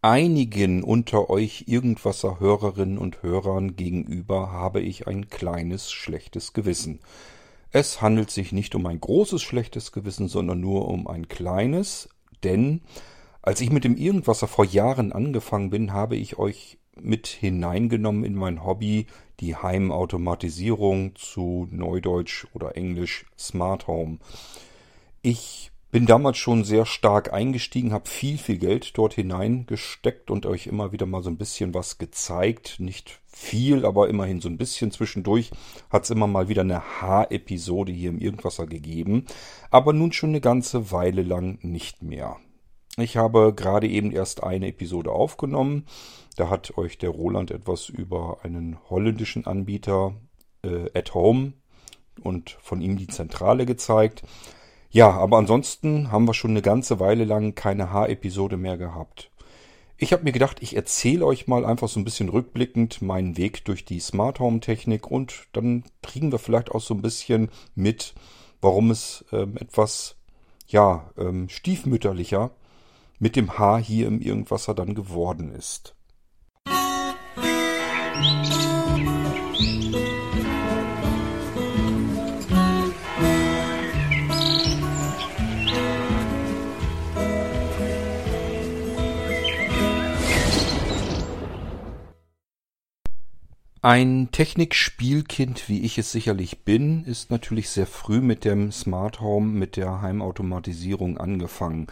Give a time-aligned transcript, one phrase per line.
[0.00, 7.00] Einigen unter euch Irgendwasser Hörerinnen und Hörern gegenüber habe ich ein kleines schlechtes Gewissen.
[7.72, 12.10] Es handelt sich nicht um ein großes schlechtes Gewissen, sondern nur um ein kleines,
[12.44, 12.82] denn
[13.42, 18.36] als ich mit dem Irgendwasser vor Jahren angefangen bin, habe ich euch mit hineingenommen in
[18.36, 19.06] mein Hobby,
[19.40, 24.18] die Heimautomatisierung zu Neudeutsch oder Englisch Smart Home.
[25.22, 30.66] Ich bin damals schon sehr stark eingestiegen, habe viel, viel Geld dort hineingesteckt und euch
[30.66, 32.76] immer wieder mal so ein bisschen was gezeigt.
[32.78, 34.90] Nicht viel, aber immerhin so ein bisschen.
[34.90, 35.50] Zwischendurch
[35.88, 39.24] hat es immer mal wieder eine H-Episode hier im Irgendwasser gegeben,
[39.70, 42.36] aber nun schon eine ganze Weile lang nicht mehr.
[42.98, 45.86] Ich habe gerade eben erst eine Episode aufgenommen.
[46.36, 50.14] Da hat euch der Roland etwas über einen holländischen Anbieter
[50.62, 51.52] äh, at Home
[52.20, 54.22] und von ihm die Zentrale gezeigt.
[54.90, 59.30] Ja, aber ansonsten haben wir schon eine ganze Weile lang keine H-Episode mehr gehabt.
[59.98, 63.64] Ich habe mir gedacht, ich erzähle euch mal einfach so ein bisschen rückblickend meinen Weg
[63.64, 68.14] durch die Smart Home Technik und dann kriegen wir vielleicht auch so ein bisschen mit,
[68.60, 70.16] warum es ähm, etwas
[70.68, 72.52] ja ähm, stiefmütterlicher
[73.18, 75.96] mit dem H hier im Irgendwasser dann geworden ist.
[78.16, 78.77] Musik
[93.88, 99.46] Ein Technikspielkind, wie ich es sicherlich bin, ist natürlich sehr früh mit dem Smart Home,
[99.46, 101.86] mit der Heimautomatisierung angefangen.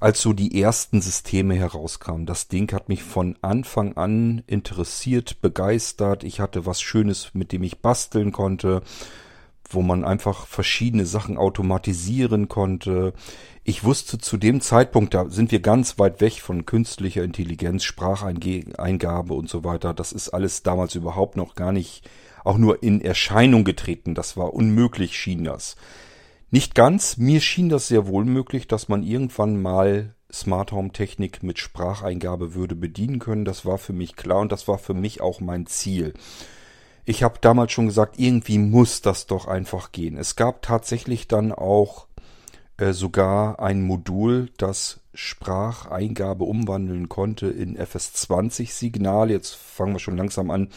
[0.00, 2.26] Als so die ersten Systeme herauskamen.
[2.26, 6.24] Das Ding hat mich von Anfang an interessiert, begeistert.
[6.24, 8.82] Ich hatte was Schönes, mit dem ich basteln konnte
[9.68, 13.14] wo man einfach verschiedene Sachen automatisieren konnte.
[13.68, 19.34] Ich wusste zu dem Zeitpunkt, da sind wir ganz weit weg von künstlicher Intelligenz, Spracheingabe
[19.34, 19.92] und so weiter.
[19.92, 22.08] Das ist alles damals überhaupt noch gar nicht
[22.44, 24.14] auch nur in Erscheinung getreten.
[24.14, 25.74] Das war unmöglich, schien das.
[26.52, 31.42] Nicht ganz, mir schien das sehr wohl möglich, dass man irgendwann mal Smart Home Technik
[31.42, 33.44] mit Spracheingabe würde bedienen können.
[33.44, 36.14] Das war für mich klar und das war für mich auch mein Ziel.
[37.04, 40.16] Ich habe damals schon gesagt, irgendwie muss das doch einfach gehen.
[40.16, 42.05] Es gab tatsächlich dann auch
[42.78, 49.30] sogar ein Modul, das Spracheingabe umwandeln konnte in FS20-Signal.
[49.30, 50.68] Jetzt fangen wir schon langsam an,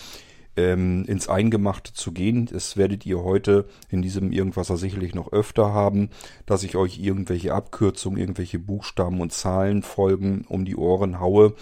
[0.59, 2.47] ähm, ins Eingemachte zu gehen.
[2.51, 6.09] Das werdet ihr heute in diesem Irgendwasser sicherlich noch öfter haben,
[6.45, 11.53] dass ich euch irgendwelche Abkürzungen, irgendwelche Buchstaben und Zahlenfolgen um die Ohren haue.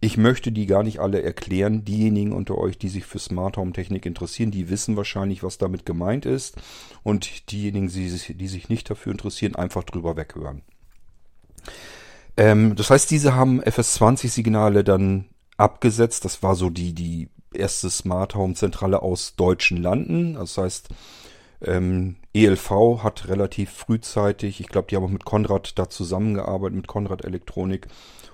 [0.00, 1.84] Ich möchte die gar nicht alle erklären.
[1.84, 5.86] Diejenigen unter euch, die sich für Smart Home Technik interessieren, die wissen wahrscheinlich, was damit
[5.86, 6.60] gemeint ist.
[7.02, 10.62] Und diejenigen, die sich, die sich nicht dafür interessieren, einfach drüber weghören.
[12.36, 15.26] Ähm, das heißt, diese haben FS20-Signale dann
[15.62, 16.24] abgesetzt.
[16.24, 20.34] Das war so die, die erste Smart Home Zentrale aus deutschen Landen.
[20.34, 20.88] Das heißt,
[21.62, 26.86] ähm, ELV hat relativ frühzeitig, ich glaube, die haben auch mit Konrad da zusammengearbeitet, mit
[26.88, 27.86] Konrad Elektronik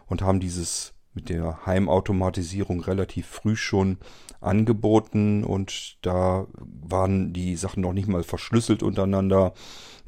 [0.07, 3.99] und haben dieses mit der Heimautomatisierung relativ früh schon
[4.41, 9.53] angeboten und da waren die Sachen noch nicht mal verschlüsselt untereinander.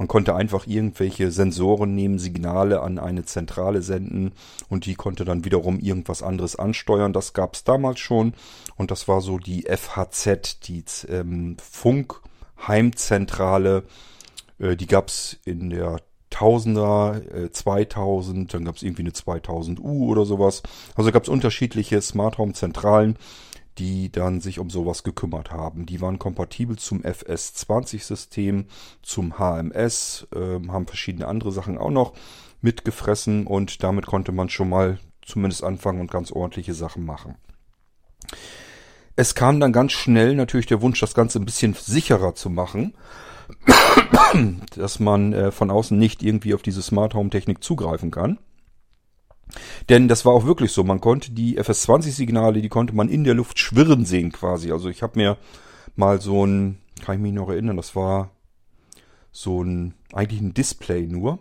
[0.00, 4.32] Man konnte einfach irgendwelche Sensoren nehmen, Signale an eine Zentrale senden
[4.70, 7.12] und die konnte dann wiederum irgendwas anderes ansteuern.
[7.12, 8.32] Das gab es damals schon
[8.76, 13.82] und das war so die FHZ, die ähm, Funkheimzentrale.
[14.58, 16.00] Äh, die gab es in der
[16.30, 20.62] Tausender, äh, 2000, dann gab es irgendwie eine 2000U oder sowas.
[20.94, 23.18] Also gab es unterschiedliche Smart Home Zentralen
[23.80, 25.86] die dann sich um sowas gekümmert haben.
[25.86, 28.66] Die waren kompatibel zum FS20-System,
[29.02, 32.12] zum HMS, äh, haben verschiedene andere Sachen auch noch
[32.60, 37.36] mitgefressen und damit konnte man schon mal zumindest anfangen und ganz ordentliche Sachen machen.
[39.16, 42.94] Es kam dann ganz schnell natürlich der Wunsch, das Ganze ein bisschen sicherer zu machen,
[44.76, 48.38] dass man äh, von außen nicht irgendwie auf diese Smart Home Technik zugreifen kann.
[49.88, 50.84] Denn das war auch wirklich so.
[50.84, 54.72] Man konnte die FS20-Signale, die konnte man in der Luft schwirren sehen quasi.
[54.72, 55.36] Also ich habe mir
[55.96, 58.30] mal so ein, kann ich mich noch erinnern, das war
[59.32, 61.38] so ein, eigentlich ein Display nur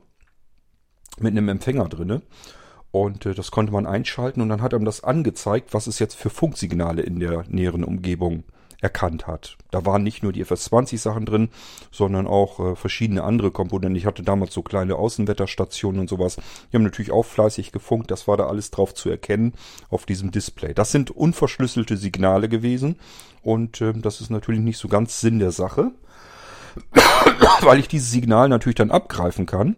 [1.20, 2.22] mit einem Empfänger drinne.
[2.92, 6.16] Und äh, das konnte man einschalten und dann hat einem das angezeigt, was es jetzt
[6.16, 8.44] für Funksignale in der näheren Umgebung
[8.82, 9.58] erkannt hat.
[9.72, 11.50] Da waren nicht nur die FS20-Sachen drin,
[11.92, 13.98] sondern auch äh, verschiedene andere Komponenten.
[13.98, 16.38] Ich hatte damals so kleine Außenwetterstationen und sowas.
[16.72, 18.10] Die haben natürlich auch fleißig gefunkt.
[18.12, 19.54] Das war da alles drauf zu erkennen
[19.90, 20.74] auf diesem Display.
[20.74, 22.98] Das sind unverschlüsselte Signale gewesen
[23.44, 25.92] und äh, das ist natürlich nicht so ganz Sinn der Sache,
[27.62, 29.76] weil ich dieses Signal natürlich dann abgreifen kann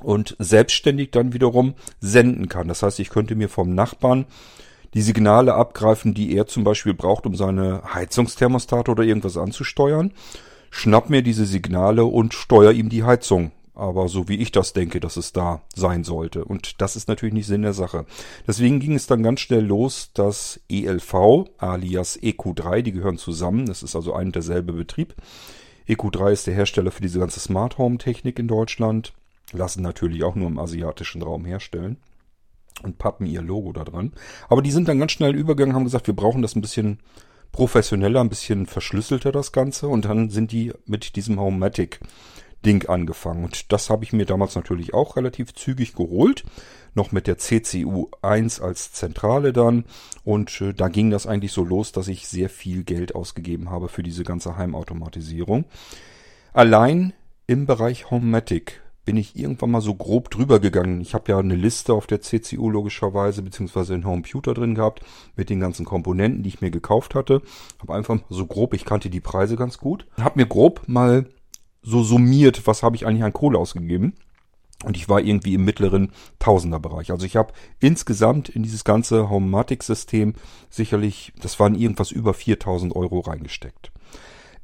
[0.00, 2.68] und selbstständig dann wiederum senden kann.
[2.68, 4.26] Das heißt, ich könnte mir vom Nachbarn
[4.94, 10.12] die Signale abgreifen, die er zum Beispiel braucht, um seine Heizungsthermostate oder irgendwas anzusteuern,
[10.70, 13.52] schnapp mir diese Signale und steuere ihm die Heizung.
[13.74, 16.44] Aber so wie ich das denke, dass es da sein sollte.
[16.44, 18.06] Und das ist natürlich nicht Sinn der Sache.
[18.44, 23.84] Deswegen ging es dann ganz schnell los, dass ELV alias EQ3, die gehören zusammen, das
[23.84, 25.14] ist also ein und derselbe Betrieb.
[25.88, 29.12] EQ3 ist der Hersteller für diese ganze Smart Home Technik in Deutschland.
[29.52, 31.98] Lassen natürlich auch nur im asiatischen Raum herstellen
[32.82, 34.12] und pappen ihr Logo da dran.
[34.48, 36.98] Aber die sind dann ganz schnell übergegangen, haben gesagt, wir brauchen das ein bisschen
[37.52, 42.00] professioneller, ein bisschen verschlüsselter das Ganze und dann sind die mit diesem Homematic
[42.64, 43.44] Ding angefangen.
[43.44, 46.44] Und das habe ich mir damals natürlich auch relativ zügig geholt.
[46.94, 49.84] Noch mit der CCU 1 als Zentrale dann.
[50.24, 53.88] Und äh, da ging das eigentlich so los, dass ich sehr viel Geld ausgegeben habe
[53.88, 55.66] für diese ganze Heimautomatisierung.
[56.52, 57.12] Allein
[57.46, 61.00] im Bereich Homematic bin ich irgendwann mal so grob drüber gegangen.
[61.00, 65.00] Ich habe ja eine Liste auf der CCU logischerweise, beziehungsweise in Computer drin gehabt,
[65.34, 67.40] mit den ganzen Komponenten, die ich mir gekauft hatte.
[67.80, 70.06] Habe einfach so grob, ich kannte die Preise ganz gut.
[70.20, 71.24] Habe mir grob mal
[71.80, 74.12] so summiert, was habe ich eigentlich an Kohle ausgegeben.
[74.84, 77.10] Und ich war irgendwie im mittleren Tausenderbereich.
[77.10, 80.34] Also ich habe insgesamt in dieses ganze Homematic-System
[80.68, 83.90] sicherlich, das waren irgendwas über 4000 Euro reingesteckt.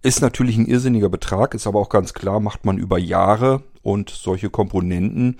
[0.02, 4.10] Ist natürlich ein irrsinniger Betrag, ist aber auch ganz klar, macht man über Jahre und
[4.10, 5.38] solche Komponenten,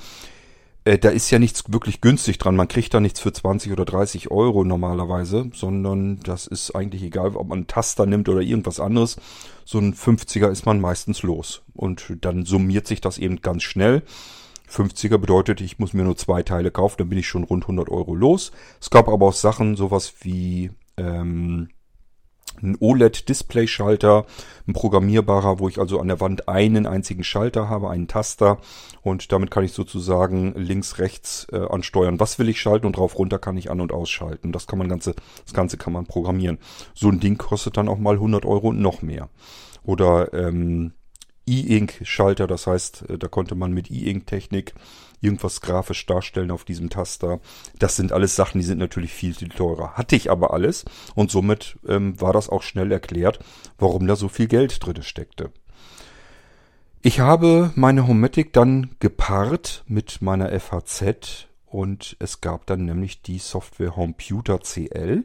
[0.85, 2.57] äh, da ist ja nichts wirklich günstig dran.
[2.57, 7.37] Man kriegt da nichts für 20 oder 30 Euro normalerweise, sondern das ist eigentlich egal,
[7.37, 9.17] ob man einen Taster nimmt oder irgendwas anderes.
[9.65, 11.63] So ein 50er ist man meistens los.
[11.75, 14.03] Und dann summiert sich das eben ganz schnell.
[14.71, 17.89] 50er bedeutet, ich muss mir nur zwei Teile kaufen, dann bin ich schon rund 100
[17.89, 18.53] Euro los.
[18.81, 21.69] Es gab aber auch Sachen, sowas wie ähm,
[22.63, 24.27] ein OLED-Display-Schalter,
[24.67, 28.59] ein programmierbarer, wo ich also an der Wand einen einzigen Schalter habe, einen Taster
[29.03, 32.21] und damit kann ich sozusagen links, rechts äh, ansteuern.
[32.21, 34.53] Was will ich schalten und drauf runter kann ich an- und ausschalten.
[34.53, 35.15] Das kann man ganze,
[35.45, 36.59] das Ganze kann man programmieren.
[36.95, 39.29] So ein Ding kostet dann auch mal 100 Euro und noch mehr.
[39.85, 40.93] Oder ähm,
[41.47, 44.75] E-Ink-Schalter, das heißt, äh, da konnte man mit E-Ink-Technik
[45.25, 47.41] irgendwas grafisch darstellen auf diesem Taster.
[47.79, 49.95] Das sind alles Sachen, die sind natürlich viel, viel teurer.
[49.95, 50.85] Hatte ich aber alles
[51.15, 53.39] und somit ähm, war das auch schnell erklärt,
[53.79, 55.51] warum da so viel Geld drin steckte.
[57.03, 63.39] Ich habe meine Homematic dann gepaart mit meiner FHZ und es gab dann nämlich die
[63.39, 65.25] Software Computer CL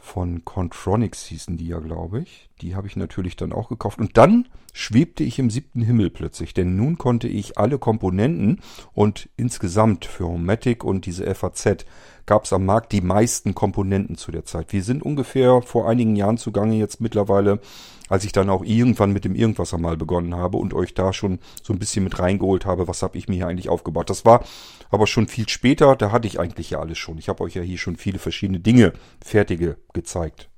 [0.00, 2.48] von Contronics hießen die ja, glaube ich.
[2.60, 3.98] Die habe ich natürlich dann auch gekauft.
[3.98, 8.60] Und dann schwebte ich im siebten Himmel plötzlich, denn nun konnte ich alle Komponenten
[8.92, 11.84] und insgesamt für Homatic und diese FAZ
[12.26, 14.72] gab es am Markt die meisten Komponenten zu der Zeit.
[14.72, 17.60] Wir sind ungefähr vor einigen Jahren zugange jetzt mittlerweile,
[18.08, 21.40] als ich dann auch irgendwann mit dem Irgendwas einmal begonnen habe und euch da schon
[21.62, 24.10] so ein bisschen mit reingeholt habe, was habe ich mir hier eigentlich aufgebaut.
[24.10, 24.44] Das war
[24.90, 27.18] aber schon viel später, da hatte ich eigentlich ja alles schon.
[27.18, 28.92] Ich habe euch ja hier schon viele verschiedene Dinge,
[29.24, 30.48] fertige, gezeigt.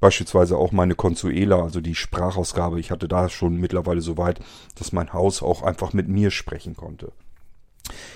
[0.00, 2.80] Beispielsweise auch meine Consuela, also die Sprachausgabe.
[2.80, 4.40] Ich hatte da schon mittlerweile so weit,
[4.74, 7.12] dass mein Haus auch einfach mit mir sprechen konnte.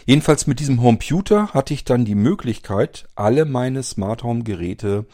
[0.05, 5.07] Jedenfalls mit diesem Computer hatte ich dann die Möglichkeit, alle meine Smart Home Geräte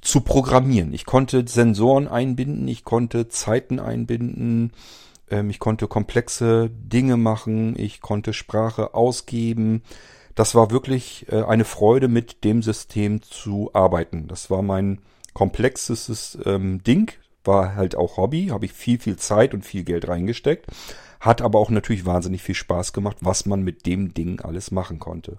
[0.00, 0.92] zu programmieren.
[0.92, 4.72] Ich konnte Sensoren einbinden, ich konnte Zeiten einbinden,
[5.32, 9.82] ähm, ich konnte komplexe Dinge machen, ich konnte Sprache ausgeben.
[10.34, 14.28] Das war wirklich äh, eine Freude, mit dem System zu arbeiten.
[14.28, 15.00] Das war mein
[15.34, 17.12] komplexes ähm, Ding,
[17.44, 20.66] war halt auch Hobby, habe ich viel, viel Zeit und viel Geld reingesteckt.
[21.20, 24.98] Hat aber auch natürlich wahnsinnig viel Spaß gemacht, was man mit dem Ding alles machen
[24.98, 25.38] konnte.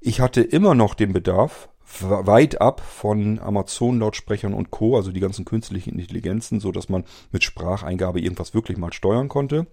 [0.00, 1.68] Ich hatte immer noch den Bedarf,
[2.00, 7.44] weit ab von Amazon-Lautsprechern und Co., also die ganzen künstlichen Intelligenzen, so dass man mit
[7.44, 9.66] Spracheingabe irgendwas wirklich mal steuern konnte.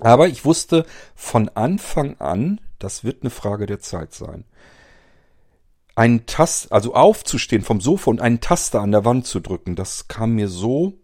[0.00, 4.44] Aber ich wusste von Anfang an, das wird eine Frage der Zeit sein.
[5.94, 10.08] Einen Tast, also aufzustehen vom Sofa und einen Taster an der Wand zu drücken, das
[10.08, 10.98] kam mir so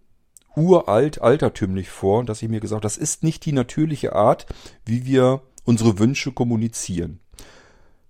[0.55, 4.47] uralt, altertümlich vor, dass ich mir gesagt, das ist nicht die natürliche Art,
[4.85, 7.21] wie wir unsere Wünsche kommunizieren.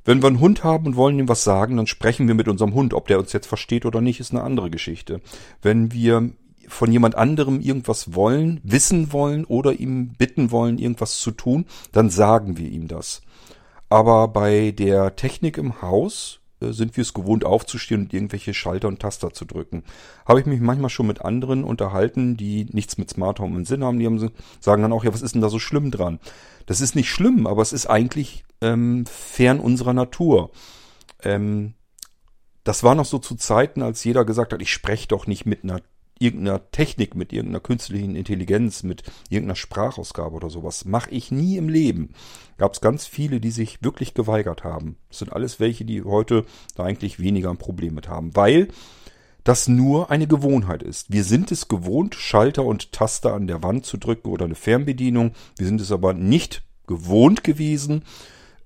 [0.05, 2.75] Wenn wir einen Hund haben und wollen ihm was sagen, dann sprechen wir mit unserem
[2.75, 2.95] Hund.
[2.95, 5.21] Ob der uns jetzt versteht oder nicht, ist eine andere Geschichte.
[5.61, 6.31] Wenn wir
[6.69, 12.11] von jemand anderem irgendwas wollen, wissen wollen oder ihm bitten wollen, irgendwas zu tun, dann
[12.11, 13.23] sagen wir ihm das.
[13.89, 16.41] Aber bei der Technik im Haus
[16.71, 19.85] sind wir es gewohnt aufzustehen und irgendwelche Schalter und Taster zu drücken.
[20.27, 23.83] Habe ich mich manchmal schon mit anderen unterhalten, die nichts mit Smart Home im Sinn
[23.83, 26.21] haben, die haben, sagen dann auch, ja, was ist denn da so schlimm dran?
[26.67, 30.51] Das ist nicht schlimm, aber es ist eigentlich ähm, fern unserer Natur.
[31.23, 31.75] Ähm,
[32.65, 35.65] das war noch so zu Zeiten, als jeder gesagt hat, ich spreche doch nicht mit
[35.65, 35.81] einer
[36.19, 40.85] irgendeiner Technik, mit irgendeiner künstlichen Intelligenz, mit irgendeiner Sprachausgabe oder sowas.
[40.85, 42.15] Mache ich nie im Leben.
[42.59, 44.97] Gab es ganz viele, die sich wirklich geweigert haben.
[45.09, 46.45] Das sind alles welche, die heute
[46.77, 48.69] da eigentlich weniger ein Problem mit haben, weil
[49.45, 51.13] das nur eine Gewohnheit ist.
[51.13, 55.33] Wir sind es gewohnt, Schalter und Taster an der Wand zu drücken oder eine Fernbedienung.
[55.57, 58.05] Wir sind es aber nicht gewohnt gewesen,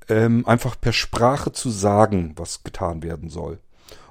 [0.09, 3.59] ähm, einfach per Sprache zu sagen, was getan werden soll.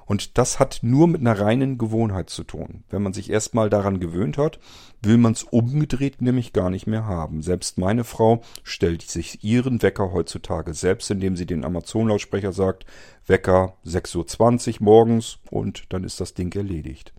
[0.06, 2.84] Und das hat nur mit einer reinen Gewohnheit zu tun.
[2.88, 4.60] Wenn man sich erstmal daran gewöhnt hat,
[5.02, 7.42] will man es umgedreht nämlich gar nicht mehr haben.
[7.42, 12.86] Selbst meine Frau stellt sich ihren Wecker heutzutage selbst, indem sie den Amazon-Lautsprecher sagt,
[13.26, 17.12] Wecker 6.20 Uhr morgens und dann ist das Ding erledigt.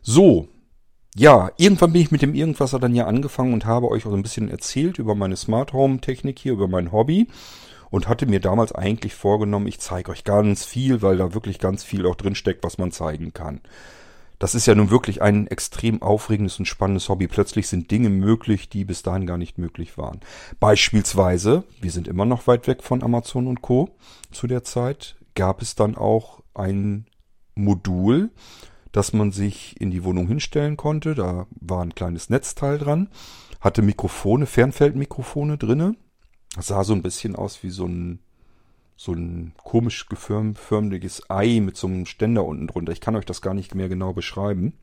[0.00, 0.48] So,
[1.16, 4.16] ja, irgendwann bin ich mit dem Irgendwasser dann ja angefangen und habe euch auch so
[4.16, 7.26] ein bisschen erzählt über meine Smart Home Technik hier, über mein Hobby
[7.90, 11.84] und hatte mir damals eigentlich vorgenommen, ich zeige euch ganz viel, weil da wirklich ganz
[11.84, 13.60] viel auch drin steckt, was man zeigen kann.
[14.38, 17.26] Das ist ja nun wirklich ein extrem aufregendes und spannendes Hobby.
[17.26, 20.20] Plötzlich sind Dinge möglich, die bis dahin gar nicht möglich waren.
[20.60, 23.96] Beispielsweise, wir sind immer noch weit weg von Amazon und Co.
[24.30, 27.06] Zu der Zeit gab es dann auch ein
[27.56, 28.30] Modul,
[28.92, 31.16] das man sich in die Wohnung hinstellen konnte.
[31.16, 33.08] Da war ein kleines Netzteil dran,
[33.60, 36.07] hatte Mikrofone, Fernfeldmikrofone drinne das
[36.58, 38.20] sah so ein bisschen aus wie so ein,
[38.96, 42.92] so ein komisch geförmliches Ei mit so einem Ständer unten drunter.
[42.92, 44.74] Ich kann euch das gar nicht mehr genau beschreiben.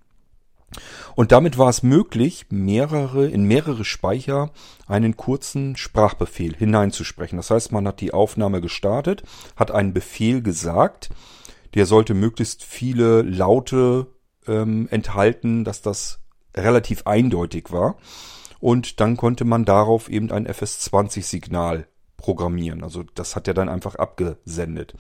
[1.16, 4.52] Und damit war es möglich, mehrere, in mehrere Speicher
[4.88, 7.38] einen kurzen Sprachbefehl hineinzusprechen.
[7.38, 9.24] Das heißt, man hat die Aufnahme gestartet,
[9.56, 11.10] hat einen Befehl gesagt,
[11.76, 14.08] der sollte möglichst viele Laute
[14.48, 16.20] ähm, enthalten, dass das
[16.56, 17.98] relativ eindeutig war
[18.60, 22.84] und dann konnte man darauf eben ein FS20-Signal programmieren.
[22.84, 24.96] Also das hat er dann einfach abgesendet.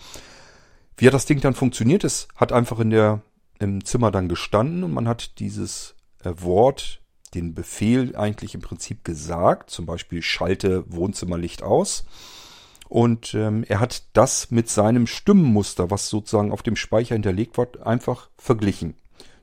[0.97, 2.03] Wie hat das Ding dann funktioniert?
[2.03, 3.21] Es hat einfach in der,
[3.59, 7.01] im Zimmer dann gestanden und man hat dieses äh, Wort,
[7.33, 12.05] den Befehl eigentlich im Prinzip gesagt, zum Beispiel schalte Wohnzimmerlicht aus.
[12.87, 17.81] Und ähm, er hat das mit seinem Stimmenmuster, was sozusagen auf dem Speicher hinterlegt wird,
[17.81, 18.95] einfach verglichen.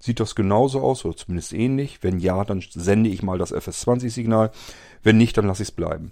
[0.04, 2.02] Sieht das genauso aus oder zumindest ähnlich?
[2.02, 4.50] Wenn ja, dann sende ich mal das FS20-Signal.
[5.04, 6.11] Wenn nicht, dann lasse ich es bleiben.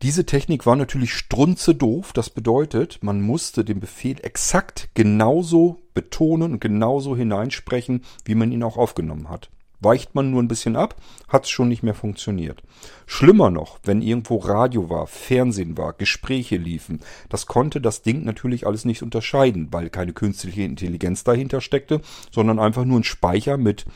[0.00, 2.14] Diese Technik war natürlich strunze doof.
[2.14, 8.62] Das bedeutet, man musste den Befehl exakt genauso betonen und genauso hineinsprechen, wie man ihn
[8.62, 9.50] auch aufgenommen hat.
[9.86, 10.96] Weicht man nur ein bisschen ab,
[11.28, 12.62] hat es schon nicht mehr funktioniert.
[13.06, 18.66] Schlimmer noch, wenn irgendwo Radio war, Fernsehen war, Gespräche liefen, das konnte das Ding natürlich
[18.66, 22.00] alles nicht unterscheiden, weil keine künstliche Intelligenz dahinter steckte,
[22.32, 23.86] sondern einfach nur ein Speicher mit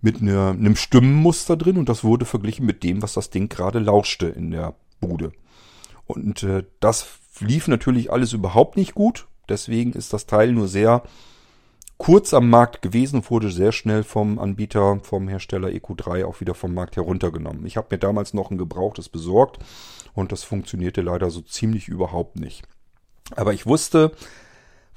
[0.00, 3.80] mit einer, einem Stimmenmuster drin und das wurde verglichen mit dem, was das Ding gerade
[3.80, 5.32] lauschte in der Bude.
[6.06, 9.26] Und äh, das lief natürlich alles überhaupt nicht gut.
[9.48, 11.02] Deswegen ist das Teil nur sehr
[11.98, 16.72] kurz am Markt gewesen, wurde sehr schnell vom Anbieter, vom Hersteller EQ3 auch wieder vom
[16.72, 17.66] Markt heruntergenommen.
[17.66, 19.58] Ich habe mir damals noch ein gebrauchtes besorgt
[20.14, 22.64] und das funktionierte leider so ziemlich überhaupt nicht.
[23.36, 24.12] Aber ich wusste,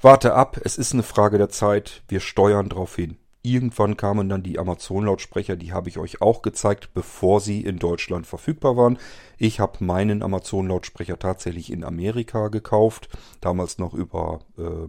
[0.00, 3.18] warte ab, es ist eine Frage der Zeit, wir steuern drauf hin.
[3.44, 8.24] Irgendwann kamen dann die Amazon-Lautsprecher, die habe ich euch auch gezeigt, bevor sie in Deutschland
[8.24, 8.98] verfügbar waren.
[9.36, 13.08] Ich habe meinen Amazon-Lautsprecher tatsächlich in Amerika gekauft,
[13.40, 14.86] damals noch über äh,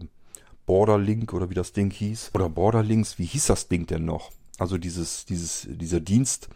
[0.65, 2.31] Borderlink oder wie das Ding hieß.
[2.33, 4.31] Oder Borderlinks, wie hieß das Ding denn noch?
[4.59, 6.49] Also dieses, dieses, dieser Dienst,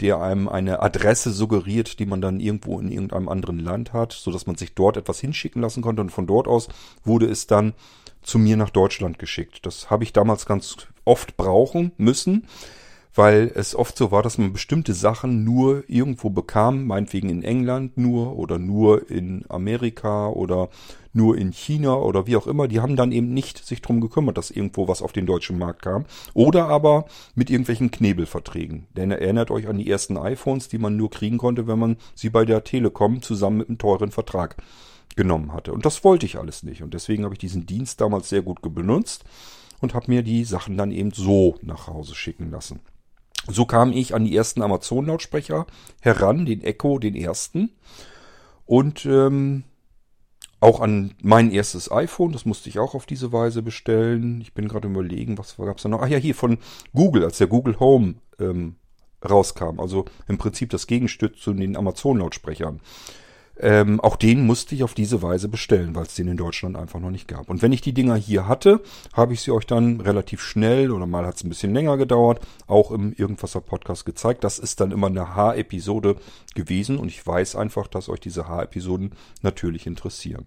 [0.00, 4.30] der einem eine Adresse suggeriert, die man dann irgendwo in irgendeinem anderen Land hat, so
[4.30, 6.68] dass man sich dort etwas hinschicken lassen konnte und von dort aus
[7.04, 7.72] wurde es dann
[8.22, 9.64] zu mir nach Deutschland geschickt.
[9.64, 12.46] Das habe ich damals ganz oft brauchen müssen,
[13.16, 17.96] weil es oft so war, dass man bestimmte Sachen nur irgendwo bekam, meinetwegen in England
[17.96, 20.68] nur oder nur in Amerika oder
[21.14, 22.68] nur in China oder wie auch immer.
[22.68, 25.80] Die haben dann eben nicht sich drum gekümmert, dass irgendwo was auf den deutschen Markt
[25.80, 26.04] kam.
[26.34, 28.86] Oder aber mit irgendwelchen Knebelverträgen.
[28.94, 32.28] Denn erinnert euch an die ersten iPhones, die man nur kriegen konnte, wenn man sie
[32.28, 34.56] bei der Telekom zusammen mit einem teuren Vertrag
[35.16, 35.72] genommen hatte.
[35.72, 36.82] Und das wollte ich alles nicht.
[36.82, 39.24] Und deswegen habe ich diesen Dienst damals sehr gut benutzt
[39.80, 42.80] und habe mir die Sachen dann eben so nach Hause schicken lassen.
[43.48, 45.66] So kam ich an die ersten Amazon-Lautsprecher
[46.00, 47.70] heran, den Echo, den ersten.
[48.64, 49.64] Und ähm,
[50.58, 54.40] auch an mein erstes iPhone, das musste ich auch auf diese Weise bestellen.
[54.40, 56.02] Ich bin gerade überlegen, was gab es da noch?
[56.02, 56.58] Ach ja, hier von
[56.94, 58.76] Google, als der Google Home ähm,
[59.24, 59.78] rauskam.
[59.78, 62.80] Also im Prinzip das Gegenstück zu den Amazon-Lautsprechern.
[63.58, 67.00] Ähm, auch den musste ich auf diese Weise bestellen, weil es den in Deutschland einfach
[67.00, 67.48] noch nicht gab.
[67.48, 68.82] Und wenn ich die Dinger hier hatte,
[69.14, 72.40] habe ich sie euch dann relativ schnell oder mal hat es ein bisschen länger gedauert,
[72.66, 74.44] auch im Irgendwasser Podcast gezeigt.
[74.44, 76.16] Das ist dann immer eine H-Episode
[76.54, 80.46] gewesen und ich weiß einfach, dass euch diese H-Episoden natürlich interessieren.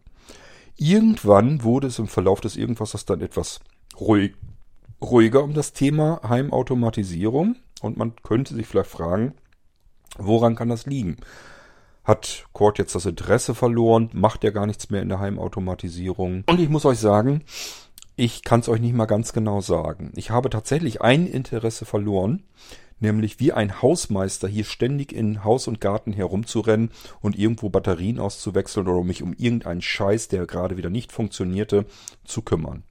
[0.77, 3.59] Irgendwann wurde es im Verlauf des Irgendwassers dann etwas
[3.99, 4.35] ruhig,
[5.01, 9.33] ruhiger um das Thema Heimautomatisierung und man könnte sich vielleicht fragen,
[10.17, 11.17] woran kann das liegen?
[12.09, 14.09] Hat Cord jetzt das Interesse verloren?
[14.13, 16.43] Macht er gar nichts mehr in der Heimautomatisierung?
[16.47, 17.43] Und ich muss euch sagen,
[18.15, 20.11] ich kann es euch nicht mal ganz genau sagen.
[20.15, 22.45] Ich habe tatsächlich ein Interesse verloren,
[22.99, 26.89] nämlich wie ein Hausmeister hier ständig in Haus und Garten herumzurennen
[27.21, 31.85] und irgendwo Batterien auszuwechseln oder mich um irgendeinen Scheiß, der gerade wieder nicht funktionierte,
[32.25, 32.81] zu kümmern.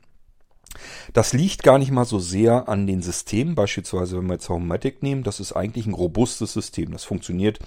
[1.13, 5.03] Das liegt gar nicht mal so sehr an den Systemen, beispielsweise wenn wir jetzt Homematic
[5.03, 7.59] nehmen, das ist eigentlich ein robustes System, das funktioniert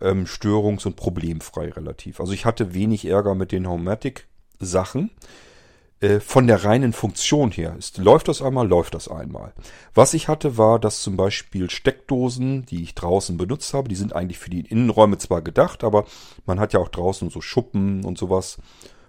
[0.00, 2.20] ähm, störungs- und problemfrei relativ.
[2.20, 5.10] Also ich hatte wenig Ärger mit den Homematic-Sachen.
[6.00, 9.54] Äh, von der reinen Funktion her ist, läuft das einmal, läuft das einmal.
[9.94, 14.14] Was ich hatte, war, dass zum Beispiel Steckdosen, die ich draußen benutzt habe, die sind
[14.14, 16.04] eigentlich für die Innenräume zwar gedacht, aber
[16.44, 18.58] man hat ja auch draußen so Schuppen und sowas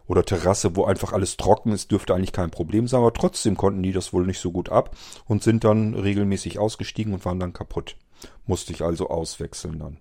[0.07, 3.83] oder Terrasse, wo einfach alles trocken ist, dürfte eigentlich kein Problem sein, aber trotzdem konnten
[3.83, 7.51] die das wohl nicht so gut ab und sind dann regelmäßig ausgestiegen und waren dann
[7.51, 7.97] kaputt.
[8.45, 9.97] Musste ich also auswechseln dann.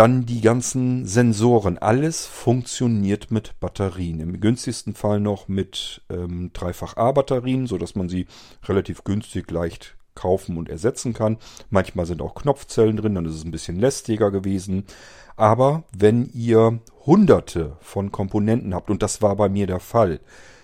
[0.00, 1.76] Dann die ganzen Sensoren.
[1.76, 4.20] Alles funktioniert mit Batterien.
[4.20, 8.26] Im günstigsten Fall noch mit ähm, Dreifach-A-Batterien, so dass man sie
[8.66, 11.36] relativ günstig leicht kaufen und ersetzen kann.
[11.68, 14.86] Manchmal sind auch Knopfzellen drin, dann ist es ein bisschen lästiger gewesen.
[15.36, 20.20] Aber wenn ihr hunderte von Komponenten habt, und das war bei mir der Fall,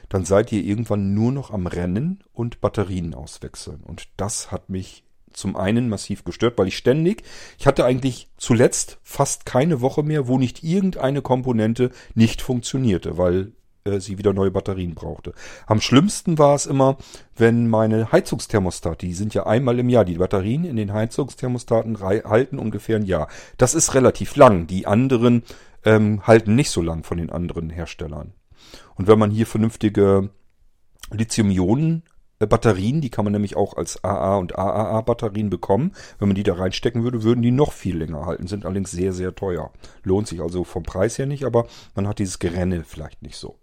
[0.09, 3.83] dann seid ihr irgendwann nur noch am Rennen und Batterien auswechseln.
[3.85, 5.05] Und das hat mich
[5.37, 7.23] zum einen massiv gestört, weil ich ständig,
[7.59, 13.52] ich hatte eigentlich zuletzt fast keine Woche mehr, wo nicht irgendeine Komponente nicht funktionierte, weil
[13.85, 15.33] äh, sie wieder neue Batterien brauchte.
[15.66, 16.97] Am schlimmsten war es immer,
[17.37, 22.59] wenn meine Heizungsthermostate, die sind ja einmal im Jahr, die Batterien in den Heizungsthermostaten halten
[22.59, 23.28] ungefähr ein Jahr.
[23.59, 24.66] Das ist relativ lang.
[24.66, 25.43] Die anderen
[25.85, 28.33] ähm, halten nicht so lang von den anderen Herstellern.
[28.95, 30.31] Und wenn man hier vernünftige
[31.11, 32.02] Lithium-Ionen
[32.38, 35.93] Batterien, die kann man nämlich auch als AA und AAA Batterien bekommen.
[36.19, 39.14] Wenn man die da reinstecken würde, würden die noch viel länger halten, sind allerdings sehr,
[39.14, 39.71] sehr teuer.
[40.02, 43.57] Lohnt sich also vom Preis her nicht, aber man hat dieses Gerenne vielleicht nicht so.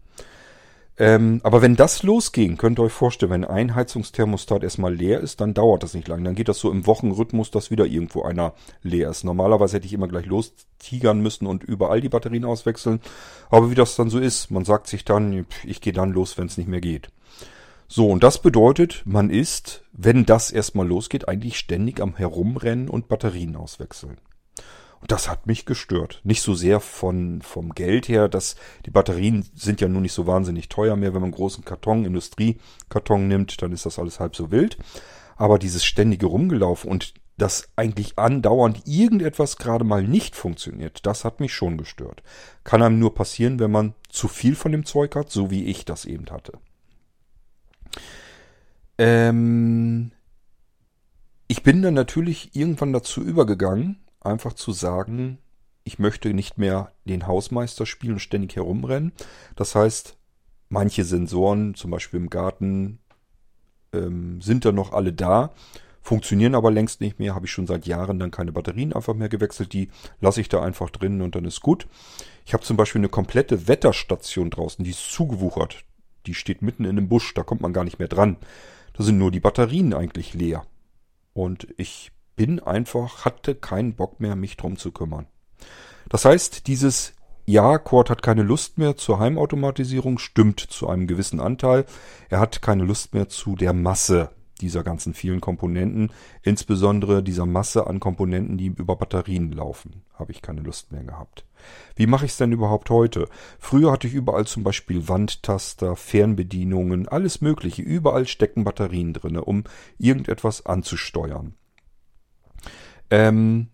[0.96, 5.42] Ähm, aber wenn das losging, könnt ihr euch vorstellen, wenn ein Heizungsthermostat erstmal leer ist,
[5.42, 6.24] dann dauert das nicht lange.
[6.24, 9.24] Dann geht das so im Wochenrhythmus, dass wieder irgendwo einer leer ist.
[9.24, 13.02] Normalerweise hätte ich immer gleich lostigern müssen und überall die Batterien auswechseln.
[13.50, 16.46] Aber wie das dann so ist, man sagt sich dann, ich gehe dann los, wenn
[16.46, 17.10] es nicht mehr geht.
[17.96, 23.08] So, und das bedeutet, man ist, wenn das erstmal losgeht, eigentlich ständig am Herumrennen und
[23.08, 24.18] Batterien auswechseln.
[25.00, 26.20] Und das hat mich gestört.
[26.24, 28.56] Nicht so sehr von, vom Geld her, dass
[28.88, 31.14] die Batterien sind ja nun nicht so wahnsinnig teuer mehr.
[31.14, 34.80] Wenn man einen großen Karton, Industriekarton nimmt, dann ist das alles halb so wild.
[35.36, 41.40] Aber dieses ständige Rumgelaufen und dass eigentlich andauernd irgendetwas gerade mal nicht funktioniert, das hat
[41.40, 42.24] mich schon gestört.
[42.64, 45.86] Kann einem nur passieren, wenn man zu viel von dem Zeug hat, so wie ich
[45.86, 46.54] das eben hatte.
[48.98, 50.12] Ähm,
[51.48, 55.40] ich bin dann natürlich irgendwann dazu übergegangen, einfach zu sagen,
[55.84, 59.12] ich möchte nicht mehr den Hausmeister spielen und ständig herumrennen.
[59.56, 60.18] Das heißt,
[60.70, 63.00] manche Sensoren, zum Beispiel im Garten,
[63.94, 65.54] ähm, sind dann noch alle da,
[66.02, 67.36] funktionieren aber längst nicht mehr.
[67.36, 69.74] Habe ich schon seit Jahren dann keine Batterien einfach mehr gewechselt.
[69.74, 71.88] Die lasse ich da einfach drin und dann ist gut.
[72.46, 75.84] Ich habe zum Beispiel eine komplette Wetterstation draußen, die ist zugewuchert.
[76.26, 78.38] Die steht mitten in einem Busch, da kommt man gar nicht mehr dran.
[78.94, 80.66] Da sind nur die Batterien eigentlich leer.
[81.34, 85.28] Und ich bin einfach, hatte keinen Bock mehr, mich drum zu kümmern.
[86.10, 87.14] Das heißt, dieses
[87.46, 91.86] Ja, Cord hat keine Lust mehr zur Heimautomatisierung, stimmt zu einem gewissen Anteil.
[92.30, 94.30] Er hat keine Lust mehr zu der Masse
[94.64, 100.42] dieser ganzen vielen Komponenten, insbesondere dieser Masse an Komponenten, die über Batterien laufen, habe ich
[100.42, 101.46] keine Lust mehr gehabt.
[101.96, 103.28] Wie mache ich es denn überhaupt heute?
[103.60, 107.82] Früher hatte ich überall zum Beispiel Wandtaster, Fernbedienungen, alles Mögliche.
[107.82, 109.66] Überall stecken Batterien drin, um
[109.98, 111.56] irgendetwas anzusteuern.
[113.10, 113.68] Ähm,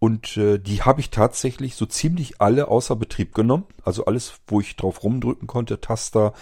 [0.00, 3.66] und äh, die habe ich tatsächlich so ziemlich alle außer Betrieb genommen.
[3.84, 6.34] Also alles, wo ich drauf rumdrücken konnte, Taster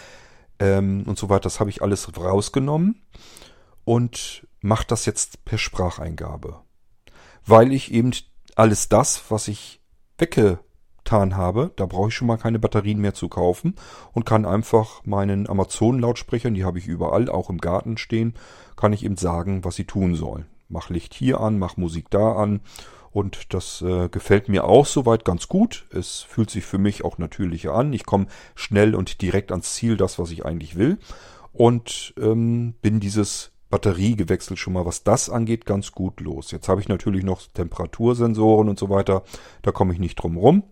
[0.59, 3.03] ähm, und so weiter, das habe ich alles rausgenommen
[3.87, 6.61] und mache das jetzt per Spracheingabe.
[7.47, 8.11] Weil ich eben
[8.57, 9.81] alles das, was ich
[10.19, 13.77] weggetan habe, da brauche ich schon mal keine Batterien mehr zu kaufen
[14.13, 18.35] und kann einfach meinen Amazon-Lautsprechern, die habe ich überall, auch im Garten stehen,
[18.75, 20.47] kann ich eben sagen, was sie tun sollen.
[20.69, 22.61] Mach Licht hier an, mach Musik da an
[23.13, 25.87] und das äh, gefällt mir auch soweit ganz gut.
[25.93, 27.93] Es fühlt sich für mich auch natürlicher an.
[27.93, 30.99] Ich komme schnell und direkt ans Ziel, das, was ich eigentlich will.
[31.53, 36.51] Und ähm, bin dieses Batterie gewechselt schon mal, was das angeht, ganz gut los.
[36.51, 39.25] Jetzt habe ich natürlich noch Temperatursensoren und so weiter.
[39.63, 40.63] Da komme ich nicht drum rum.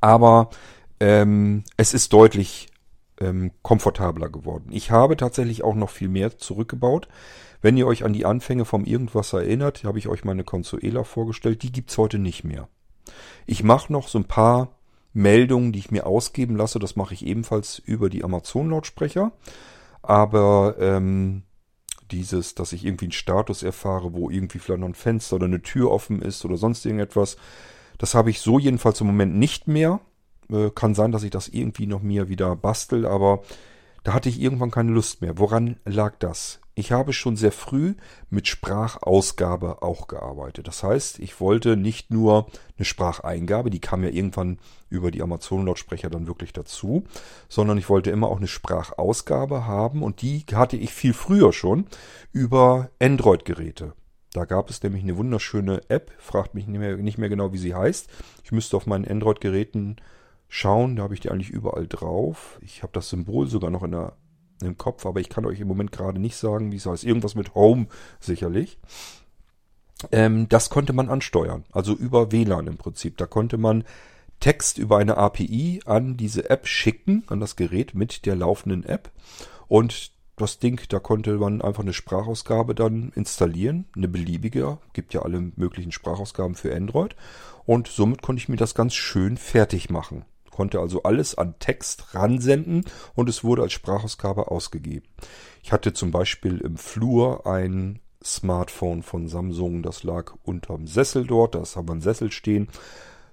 [0.00, 0.50] Aber
[1.00, 2.68] ähm, es ist deutlich
[3.20, 4.70] ähm, komfortabler geworden.
[4.70, 7.08] Ich habe tatsächlich auch noch viel mehr zurückgebaut.
[7.62, 11.62] Wenn ihr euch an die Anfänge vom Irgendwas erinnert, habe ich euch meine Consuela vorgestellt.
[11.62, 12.68] Die gibt's heute nicht mehr.
[13.46, 14.76] Ich mache noch so ein paar
[15.12, 16.78] Meldungen, die ich mir ausgeben lasse.
[16.78, 19.32] Das mache ich ebenfalls über die Amazon-Lautsprecher.
[20.02, 21.44] Aber ähm,
[22.10, 25.62] dieses, dass ich irgendwie einen Status erfahre, wo irgendwie vielleicht noch ein Fenster oder eine
[25.62, 27.36] Tür offen ist oder sonst irgendetwas,
[27.98, 30.00] das habe ich so jedenfalls im Moment nicht mehr.
[30.50, 33.42] Äh, kann sein, dass ich das irgendwie noch mir wieder bastel, aber
[34.04, 35.38] da hatte ich irgendwann keine Lust mehr.
[35.38, 36.60] Woran lag das?
[36.76, 37.94] Ich habe schon sehr früh
[38.30, 40.66] mit Sprachausgabe auch gearbeitet.
[40.66, 44.58] Das heißt, ich wollte nicht nur eine Spracheingabe, die kam ja irgendwann
[44.90, 47.04] über die Amazon-Lautsprecher dann wirklich dazu,
[47.48, 51.86] sondern ich wollte immer auch eine Sprachausgabe haben und die hatte ich viel früher schon
[52.32, 53.94] über Android-Geräte.
[54.32, 57.58] Da gab es nämlich eine wunderschöne App, fragt mich nicht mehr, nicht mehr genau, wie
[57.58, 58.10] sie heißt.
[58.42, 59.96] Ich müsste auf meinen Android-Geräten
[60.48, 62.58] schauen, da habe ich die eigentlich überall drauf.
[62.62, 64.16] Ich habe das Symbol sogar noch in der
[64.62, 67.04] im Kopf, aber ich kann euch im Moment gerade nicht sagen, wie es heißt.
[67.04, 67.86] Irgendwas mit Home
[68.20, 68.78] sicherlich.
[70.12, 73.16] Ähm, das konnte man ansteuern, also über WLAN im Prinzip.
[73.16, 73.84] Da konnte man
[74.40, 79.10] Text über eine API an diese App schicken, an das Gerät mit der laufenden App.
[79.68, 85.22] Und das Ding, da konnte man einfach eine Sprachausgabe dann installieren, eine beliebige, gibt ja
[85.22, 87.14] alle möglichen Sprachausgaben für Android.
[87.64, 90.24] Und somit konnte ich mir das ganz schön fertig machen
[90.54, 95.06] konnte also alles an Text ransenden und es wurde als Sprachausgabe ausgegeben.
[95.64, 101.56] Ich hatte zum Beispiel im Flur ein Smartphone von Samsung, das lag unterm Sessel dort,
[101.56, 102.68] da haben wir einen Sessel stehen.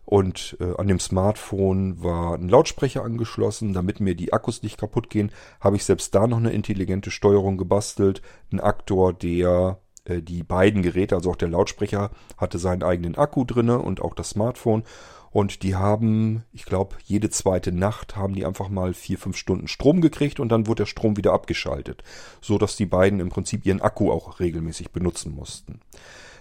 [0.03, 5.11] Und äh, an dem Smartphone war ein Lautsprecher angeschlossen, damit mir die Akkus nicht kaputt
[5.11, 8.23] gehen, habe ich selbst da noch eine intelligente Steuerung gebastelt.
[8.51, 13.45] Ein Aktor, der äh, die beiden Geräte, also auch der Lautsprecher, hatte seinen eigenen Akku
[13.45, 14.83] drinne und auch das Smartphone.
[15.31, 19.69] Und die haben, ich glaube, jede zweite Nacht haben die einfach mal vier, fünf Stunden
[19.69, 22.03] Strom gekriegt und dann wurde der Strom wieder abgeschaltet.
[22.41, 25.79] So dass die beiden im Prinzip ihren Akku auch regelmäßig benutzen mussten.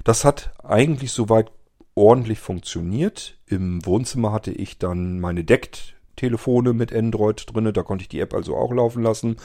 [0.03, 1.53] Das hat eigentlich soweit
[1.95, 3.39] ordentlich funktioniert.
[3.47, 8.35] Im Wohnzimmer hatte ich dann meine Deckt-Telefone mit Android drinne, da konnte ich die App
[8.35, 9.37] also auch laufen lassen.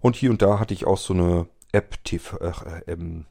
[0.00, 2.52] Und hier und da hatte ich auch so eine App, TV, äh,
[2.86, 3.26] ähm,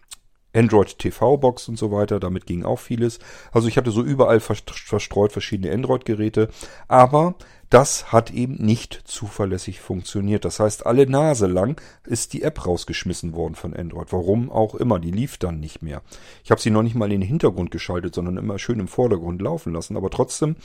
[0.57, 3.19] Android TV-Box und so weiter, damit ging auch vieles.
[3.51, 6.49] Also ich hatte so überall verstreut verschiedene Android-Geräte,
[6.87, 7.35] aber
[7.69, 10.45] das hat eben nicht zuverlässig funktioniert.
[10.45, 14.13] Das heißt, alle Nase lang ist die App rausgeschmissen worden von Android.
[14.13, 16.01] Warum auch immer, die lief dann nicht mehr.
[16.43, 19.41] Ich habe sie noch nicht mal in den Hintergrund geschaltet, sondern immer schön im Vordergrund
[19.41, 19.97] laufen lassen.
[19.97, 20.55] Aber trotzdem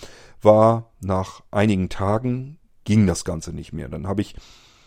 [0.40, 3.88] war nach einigen Tagen ging das Ganze nicht mehr.
[3.88, 4.36] Dann habe ich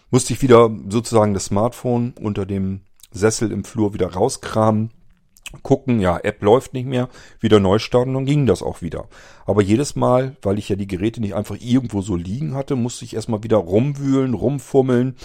[0.10, 2.82] musste ich wieder sozusagen das Smartphone unter dem
[3.18, 4.92] Sessel im Flur wieder rauskramen,
[5.64, 9.08] gucken, ja, App läuft nicht mehr, wieder neu starten, dann ging das auch wieder.
[9.46, 13.06] Aber jedes Mal, weil ich ja die Geräte nicht einfach irgendwo so liegen hatte, musste
[13.06, 15.16] ich erstmal wieder rumwühlen, rumfummeln,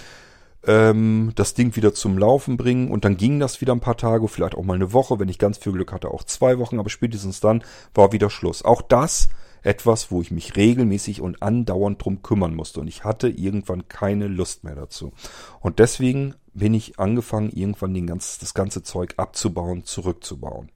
[0.67, 4.29] ähm, das Ding wieder zum Laufen bringen und dann ging das wieder ein paar Tage,
[4.29, 6.91] vielleicht auch mal eine Woche, wenn ich ganz viel Glück hatte, auch zwei Wochen, aber
[6.91, 8.65] spätestens dann war wieder Schluss.
[8.65, 9.29] Auch das
[9.63, 14.29] etwas, wo ich mich regelmäßig und andauernd drum kümmern musste und ich hatte irgendwann keine
[14.29, 15.13] Lust mehr dazu.
[15.61, 20.71] Und deswegen bin ich angefangen, irgendwann den ganz, das ganze Zeug abzubauen, zurückzubauen.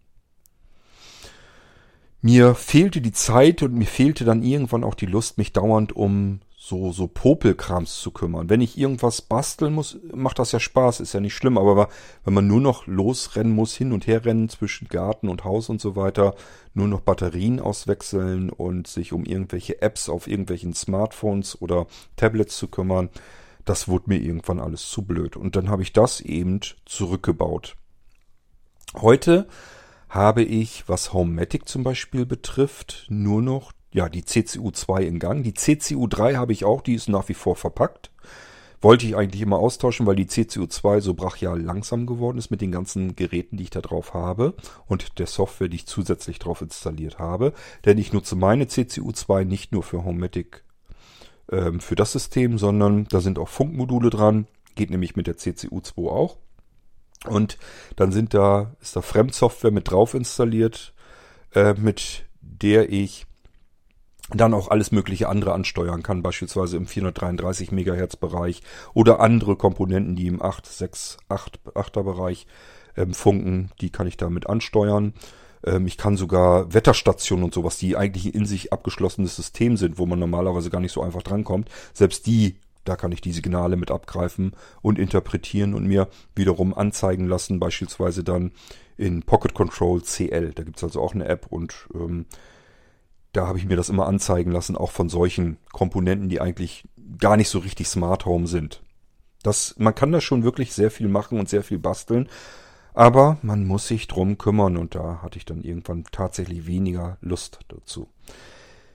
[2.20, 6.40] Mir fehlte die Zeit und mir fehlte dann irgendwann auch die Lust, mich dauernd um
[6.66, 8.48] so, so Popelkrams zu kümmern.
[8.48, 11.90] Wenn ich irgendwas basteln muss, macht das ja Spaß, ist ja nicht schlimm, aber
[12.24, 15.82] wenn man nur noch losrennen muss, hin und her rennen zwischen Garten und Haus und
[15.82, 16.34] so weiter,
[16.72, 22.68] nur noch Batterien auswechseln und sich um irgendwelche Apps auf irgendwelchen Smartphones oder Tablets zu
[22.68, 23.10] kümmern,
[23.66, 25.36] das wurde mir irgendwann alles zu blöd.
[25.36, 27.76] Und dann habe ich das eben zurückgebaut.
[28.94, 29.48] Heute
[30.08, 35.44] habe ich, was Homematic zum Beispiel betrifft, nur noch ja, die CCU2 in Gang.
[35.44, 38.10] Die CCU3 habe ich auch, die ist nach wie vor verpackt.
[38.80, 42.72] Wollte ich eigentlich immer austauschen, weil die CCU2 so brachial langsam geworden ist mit den
[42.72, 44.54] ganzen Geräten, die ich da drauf habe
[44.86, 47.54] und der Software, die ich zusätzlich drauf installiert habe.
[47.84, 50.64] Denn ich nutze meine CCU2 nicht nur für Homematic
[51.50, 54.48] ähm, für das System, sondern da sind auch Funkmodule dran.
[54.74, 56.36] Geht nämlich mit der CCU2 auch.
[57.26, 57.58] Und
[57.94, 60.92] dann sind da, ist da Fremdsoftware mit drauf installiert,
[61.54, 63.26] äh, mit der ich
[64.30, 68.62] dann auch alles mögliche andere ansteuern kann, beispielsweise im 433 Megahertz Bereich
[68.94, 72.46] oder andere Komponenten, die im 8, 6, 8, 8er Bereich
[72.96, 75.12] ähm, funken, die kann ich damit ansteuern.
[75.64, 80.06] Ähm, ich kann sogar Wetterstationen und sowas, die eigentlich in sich abgeschlossenes System sind, wo
[80.06, 83.90] man normalerweise gar nicht so einfach drankommt, selbst die da kann ich die Signale mit
[83.90, 88.52] abgreifen und interpretieren und mir wiederum anzeigen lassen, beispielsweise dann
[88.96, 90.52] in Pocket Control CL.
[90.54, 92.26] Da gibt's also auch eine App und ähm,
[93.36, 97.36] da habe ich mir das immer anzeigen lassen, auch von solchen Komponenten, die eigentlich gar
[97.36, 98.82] nicht so richtig Smart Home sind.
[99.42, 102.28] Das, man kann da schon wirklich sehr viel machen und sehr viel basteln,
[102.94, 107.58] aber man muss sich drum kümmern und da hatte ich dann irgendwann tatsächlich weniger Lust
[107.68, 108.08] dazu.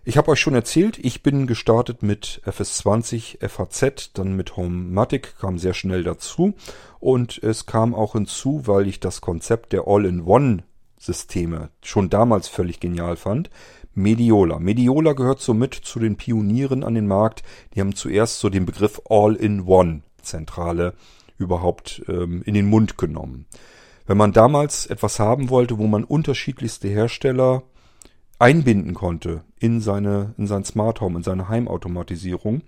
[0.05, 5.59] Ich habe euch schon erzählt, ich bin gestartet mit FS20 FHZ, dann mit Homematic, kam
[5.59, 6.55] sehr schnell dazu
[6.99, 13.17] und es kam auch hinzu, weil ich das Konzept der All-in-One-Systeme schon damals völlig genial
[13.17, 13.51] fand.
[13.99, 14.59] Mediola.
[14.59, 17.43] Mediola gehört somit zu den Pionieren an den Markt.
[17.73, 20.93] Die haben zuerst so den Begriff All-in-One-Zentrale
[21.37, 23.45] überhaupt ähm, in den Mund genommen.
[24.05, 27.63] Wenn man damals etwas haben wollte, wo man unterschiedlichste Hersteller
[28.39, 32.63] einbinden konnte in seine in sein Smart Home, in seine Heimautomatisierung,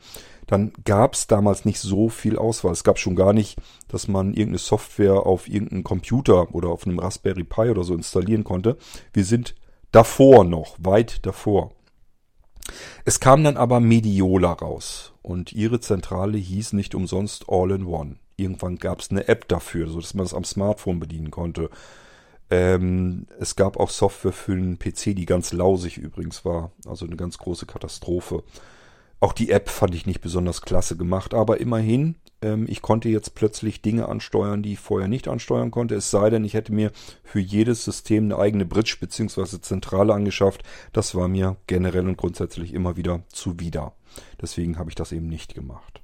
[0.46, 2.74] dann gab es damals nicht so viel Auswahl.
[2.74, 7.00] Es gab schon gar nicht, dass man irgendeine Software auf irgendeinen Computer oder auf einem
[7.00, 8.78] Raspberry Pi oder so installieren konnte.
[9.14, 9.56] Wir sind
[9.92, 11.72] davor noch, weit davor.
[13.06, 18.16] Es kam dann aber Mediola raus und ihre Zentrale hieß nicht umsonst All-in-One.
[18.38, 21.70] Irgendwann gab es eine App dafür, so dass man es am Smartphone bedienen konnte.
[22.50, 26.72] Ähm, es gab auch Software für einen PC, die ganz lausig übrigens war.
[26.86, 28.44] Also eine ganz große Katastrophe.
[29.22, 33.36] Auch die App fand ich nicht besonders klasse gemacht, aber immerhin, ähm, ich konnte jetzt
[33.36, 35.94] plötzlich Dinge ansteuern, die ich vorher nicht ansteuern konnte.
[35.94, 36.92] Es sei denn, ich hätte mir
[37.24, 39.62] für jedes System eine eigene Bridge bzw.
[39.62, 40.64] Zentrale angeschafft.
[40.92, 43.94] Das war mir generell und grundsätzlich immer wieder zuwider.
[44.42, 46.02] Deswegen habe ich das eben nicht gemacht.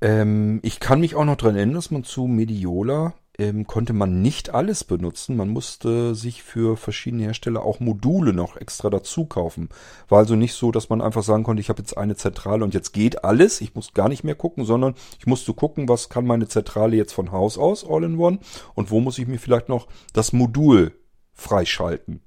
[0.00, 4.20] Ähm, ich kann mich auch noch daran erinnern, dass man zu Mediola ähm, konnte man
[4.20, 5.36] nicht alles benutzen.
[5.36, 9.68] Man musste sich für verschiedene Hersteller auch Module noch extra dazu kaufen.
[10.08, 12.74] War also nicht so, dass man einfach sagen konnte, ich habe jetzt eine Zentrale und
[12.74, 13.60] jetzt geht alles.
[13.60, 17.12] Ich muss gar nicht mehr gucken, sondern ich musste gucken, was kann meine Zentrale jetzt
[17.12, 18.40] von Haus aus All-in-One
[18.74, 20.92] und wo muss ich mir vielleicht noch das Modul
[21.32, 22.20] freischalten.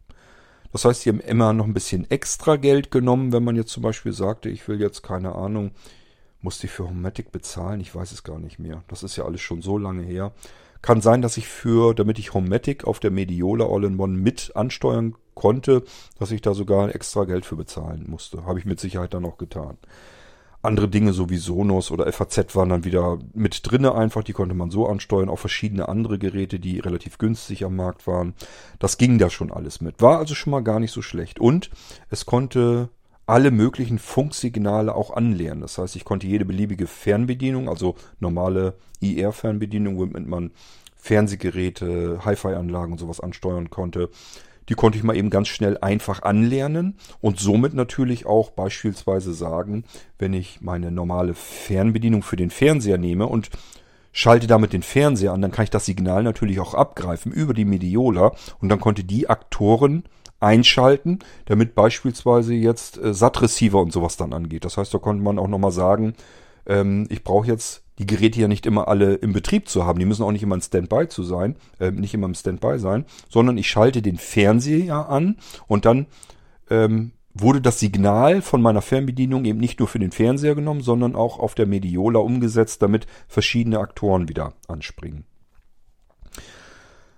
[0.71, 3.83] Das heißt, die haben immer noch ein bisschen extra Geld genommen, wenn man jetzt zum
[3.83, 5.71] Beispiel sagte, ich will jetzt keine Ahnung,
[6.39, 7.81] musste ich für Homatic bezahlen?
[7.81, 8.83] Ich weiß es gar nicht mehr.
[8.87, 10.31] Das ist ja alles schon so lange her.
[10.81, 15.83] Kann sein, dass ich für, damit ich Homematic auf der Mediola All-in-One mit ansteuern konnte,
[16.19, 18.45] dass ich da sogar extra Geld für bezahlen musste.
[18.45, 19.77] Habe ich mit Sicherheit dann auch getan.
[20.63, 24.53] Andere Dinge so wie Sonos oder FAZ waren dann wieder mit drinne einfach, die konnte
[24.53, 28.35] man so ansteuern, auch verschiedene andere Geräte, die relativ günstig am Markt waren.
[28.77, 30.01] Das ging da schon alles mit.
[30.01, 31.39] War also schon mal gar nicht so schlecht.
[31.39, 31.71] Und
[32.11, 32.89] es konnte
[33.25, 35.61] alle möglichen Funksignale auch anlernen.
[35.61, 40.51] Das heißt, ich konnte jede beliebige Fernbedienung, also normale IR-Fernbedienung, womit man
[40.95, 44.09] Fernsehgeräte, Hi-Fi-Anlagen und sowas ansteuern konnte,
[44.69, 49.83] die konnte ich mal eben ganz schnell einfach anlernen und somit natürlich auch beispielsweise sagen,
[50.19, 53.49] wenn ich meine normale Fernbedienung für den Fernseher nehme und
[54.11, 57.65] schalte damit den Fernseher an, dann kann ich das Signal natürlich auch abgreifen über die
[57.65, 60.03] Mediola und dann konnte die Aktoren
[60.41, 64.65] einschalten, damit beispielsweise jetzt äh, SAT-Receiver und sowas dann angeht.
[64.65, 66.13] Das heißt, da konnte man auch nochmal sagen,
[66.65, 69.99] ähm, ich brauche jetzt die Geräte ja nicht immer alle im Betrieb zu haben.
[69.99, 73.05] Die müssen auch nicht immer im Standby zu sein, äh, nicht immer im Standby sein,
[73.29, 76.07] sondern ich schalte den Fernseher an und dann
[76.69, 81.15] ähm, wurde das Signal von meiner Fernbedienung eben nicht nur für den Fernseher genommen, sondern
[81.15, 85.23] auch auf der Mediola umgesetzt, damit verschiedene Aktoren wieder anspringen.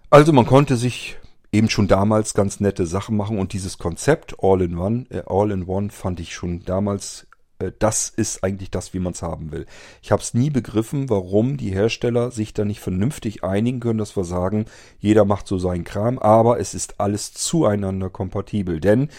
[0.09, 1.17] Also man konnte sich
[1.53, 6.33] eben schon damals ganz nette Sachen machen und dieses Konzept All-in-One, äh, All-in-One fand ich
[6.33, 7.27] schon damals,
[7.59, 9.67] äh, das ist eigentlich das, wie man es haben will.
[10.01, 14.17] Ich habe es nie begriffen, warum die Hersteller sich da nicht vernünftig einigen können, dass
[14.17, 14.65] wir sagen,
[14.99, 19.09] jeder macht so seinen Kram, aber es ist alles zueinander kompatibel, denn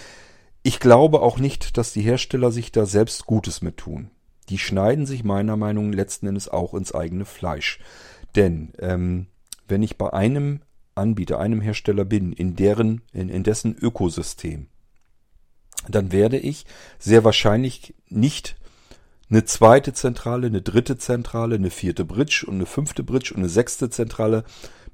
[0.64, 4.10] ich glaube auch nicht, dass die Hersteller sich da selbst Gutes mit tun.
[4.48, 7.78] Die schneiden sich meiner Meinung nach letzten Endes auch ins eigene Fleisch.
[8.34, 9.26] Denn ähm,
[9.68, 10.60] wenn ich bei einem
[10.94, 14.66] Anbieter, einem Hersteller bin, in deren, in, in dessen Ökosystem,
[15.88, 16.64] dann werde ich
[16.98, 18.56] sehr wahrscheinlich nicht
[19.30, 23.48] eine zweite Zentrale, eine dritte Zentrale, eine vierte Bridge und eine fünfte Bridge und eine
[23.48, 24.44] sechste Zentrale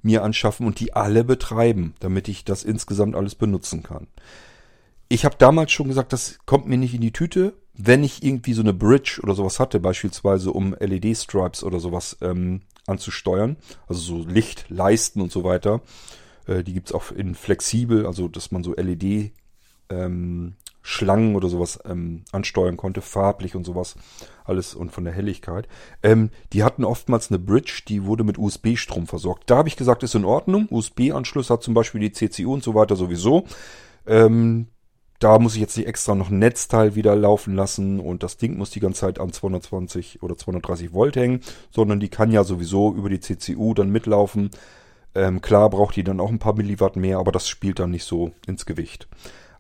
[0.03, 4.07] mir anschaffen und die alle betreiben, damit ich das insgesamt alles benutzen kann.
[5.09, 7.55] Ich habe damals schon gesagt, das kommt mir nicht in die Tüte.
[7.75, 12.63] Wenn ich irgendwie so eine Bridge oder sowas hatte, beispielsweise um LED-Stripes oder sowas ähm,
[12.90, 13.57] anzusteuern.
[13.88, 15.81] Also so Licht, Leisten und so weiter.
[16.46, 19.33] Äh, die gibt's auch in flexibel, also dass man so LED
[19.88, 23.96] ähm, Schlangen oder sowas ähm, ansteuern konnte, farblich und sowas,
[24.44, 25.68] alles und von der Helligkeit.
[26.03, 29.50] Ähm, die hatten oftmals eine Bridge, die wurde mit USB-Strom versorgt.
[29.50, 30.68] Da habe ich gesagt, ist in Ordnung.
[30.70, 33.44] USB-Anschluss hat zum Beispiel die CCU und so weiter sowieso.
[34.07, 34.68] Ähm,
[35.20, 38.56] da muss ich jetzt nicht extra noch ein Netzteil wieder laufen lassen und das Ding
[38.56, 42.94] muss die ganze Zeit an 220 oder 230 Volt hängen, sondern die kann ja sowieso
[42.94, 44.50] über die CCU dann mitlaufen.
[45.14, 48.04] Ähm, klar braucht die dann auch ein paar Milliwatt mehr, aber das spielt dann nicht
[48.04, 49.09] so ins Gewicht.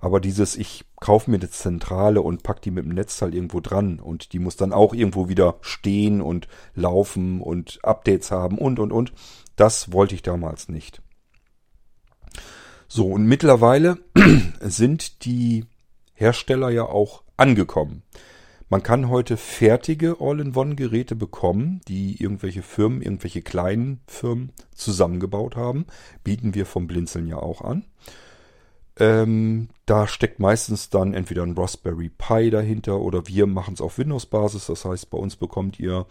[0.00, 4.00] Aber dieses, ich kaufe mir eine Zentrale und pack die mit dem Netzteil irgendwo dran
[4.00, 8.92] und die muss dann auch irgendwo wieder stehen und laufen und Updates haben und und
[8.92, 9.12] und,
[9.56, 11.02] das wollte ich damals nicht.
[12.92, 13.98] So, und mittlerweile
[14.60, 15.64] sind die
[16.12, 18.02] Hersteller ja auch angekommen.
[18.68, 25.86] Man kann heute fertige All-in-One-Geräte bekommen, die irgendwelche Firmen, irgendwelche kleinen Firmen zusammengebaut haben.
[26.24, 27.84] Bieten wir vom Blinzeln ja auch an.
[28.98, 33.98] Ähm, da steckt meistens dann entweder ein Raspberry Pi dahinter oder wir machen es auf
[33.98, 34.66] Windows-Basis.
[34.66, 36.06] Das heißt, bei uns bekommt ihr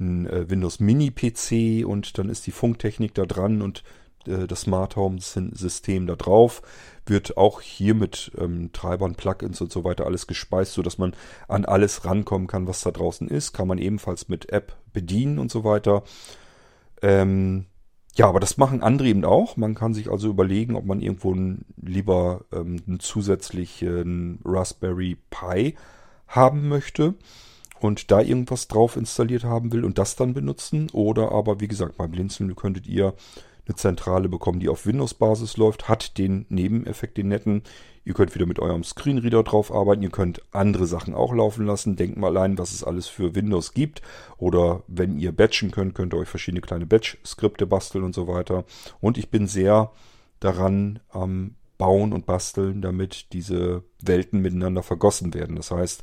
[0.00, 3.84] ein äh, Windows Mini PC und dann ist die Funktechnik da dran und
[4.24, 6.62] das Smart Home System da drauf
[7.06, 11.14] wird auch hier mit ähm, Treibern, Plugins und so weiter alles gespeist, so dass man
[11.48, 13.52] an alles rankommen kann, was da draußen ist.
[13.52, 16.02] Kann man ebenfalls mit App bedienen und so weiter.
[17.02, 17.66] Ähm,
[18.16, 19.56] ja, aber das machen andere eben auch.
[19.56, 25.74] Man kann sich also überlegen, ob man irgendwo ein, lieber ähm, einen zusätzlichen Raspberry Pi
[26.28, 27.14] haben möchte
[27.80, 30.88] und da irgendwas drauf installiert haben will und das dann benutzen.
[30.92, 33.14] Oder aber, wie gesagt, beim Blinzeln könntet ihr
[33.66, 37.62] eine Zentrale bekommen, die auf Windows-Basis läuft, hat den Nebeneffekt, den netten.
[38.04, 41.96] Ihr könnt wieder mit eurem Screenreader drauf arbeiten, ihr könnt andere Sachen auch laufen lassen.
[41.96, 44.02] Denkt mal allein, was es alles für Windows gibt.
[44.36, 48.64] Oder wenn ihr batchen könnt, könnt ihr euch verschiedene kleine Batch-Skripte basteln und so weiter.
[49.00, 49.90] Und ich bin sehr
[50.40, 55.56] daran am Bauen und Basteln, damit diese Welten miteinander vergossen werden.
[55.56, 56.02] Das heißt,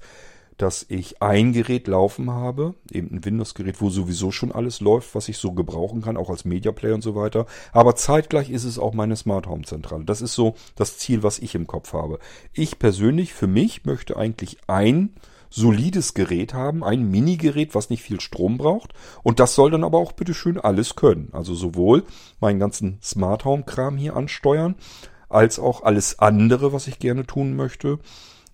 [0.62, 5.28] dass ich ein Gerät laufen habe, eben ein Windows-Gerät, wo sowieso schon alles läuft, was
[5.28, 7.48] ich so gebrauchen kann, auch als Media Player und so weiter.
[7.74, 10.06] Aber zeitgleich ist es auch meine Smart Home Zentrale.
[10.06, 12.20] Das ist so das Ziel, was ich im Kopf habe.
[12.54, 15.16] Ich persönlich, für mich, möchte eigentlich ein
[15.50, 18.94] solides Gerät haben, ein Mini-Gerät, was nicht viel Strom braucht.
[19.24, 21.30] Und das soll dann aber auch bitteschön alles können.
[21.34, 22.04] Also sowohl
[22.40, 24.76] meinen ganzen Smart Home Kram hier ansteuern,
[25.28, 28.00] als auch alles andere, was ich gerne tun möchte.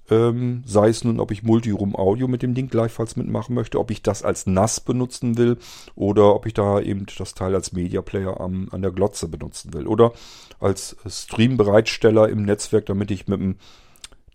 [0.09, 3.91] Ähm, sei es nun, ob ich Multiroom Audio mit dem Ding gleichfalls mitmachen möchte, ob
[3.91, 5.57] ich das als NAS benutzen will
[5.95, 9.73] oder ob ich da eben das Teil als Media Player am, an der Glotze benutzen
[9.73, 10.13] will oder
[10.59, 13.55] als Stream-Bereitsteller im Netzwerk, damit ich mit dem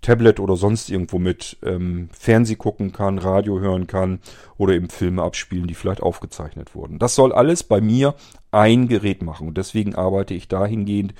[0.02, 4.18] Tablet oder sonst irgendwo mit ähm, Fernseh gucken kann, Radio hören kann
[4.58, 6.98] oder eben Filme abspielen, die vielleicht aufgezeichnet wurden.
[6.98, 8.14] Das soll alles bei mir
[8.50, 11.14] ein Gerät machen und deswegen arbeite ich dahingehend,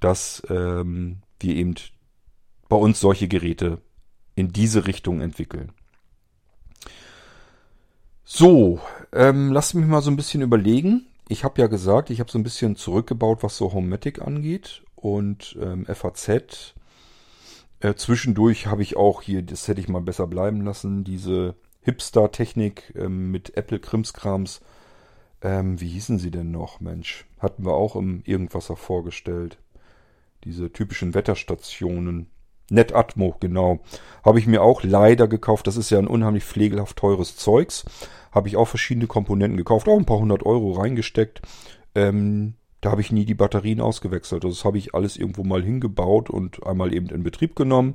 [0.00, 1.74] dass ähm, wir eben
[2.68, 3.78] bei uns solche Geräte
[4.38, 5.72] in diese Richtung entwickeln.
[8.24, 8.80] So,
[9.12, 11.06] ähm, lasst mich mal so ein bisschen überlegen.
[11.28, 15.58] Ich habe ja gesagt, ich habe so ein bisschen zurückgebaut, was so Homematic angeht und
[15.60, 16.74] ähm, FAZ.
[17.80, 22.94] Äh, zwischendurch habe ich auch hier, das hätte ich mal besser bleiben lassen, diese Hipster-Technik
[22.96, 24.60] ähm, mit Apple Krimskrams.
[25.42, 27.26] Ähm, wie hießen sie denn noch, Mensch?
[27.38, 29.58] Hatten wir auch im Irgendwasser vorgestellt.
[30.44, 32.28] Diese typischen Wetterstationen.
[32.70, 33.80] NetAtmo, genau.
[34.24, 35.66] Habe ich mir auch leider gekauft.
[35.66, 37.84] Das ist ja ein unheimlich pflegelhaft teures Zeugs.
[38.32, 41.40] Habe ich auch verschiedene Komponenten gekauft, auch ein paar hundert Euro reingesteckt.
[41.94, 44.44] Ähm, da habe ich nie die Batterien ausgewechselt.
[44.44, 47.94] Also das habe ich alles irgendwo mal hingebaut und einmal eben in Betrieb genommen.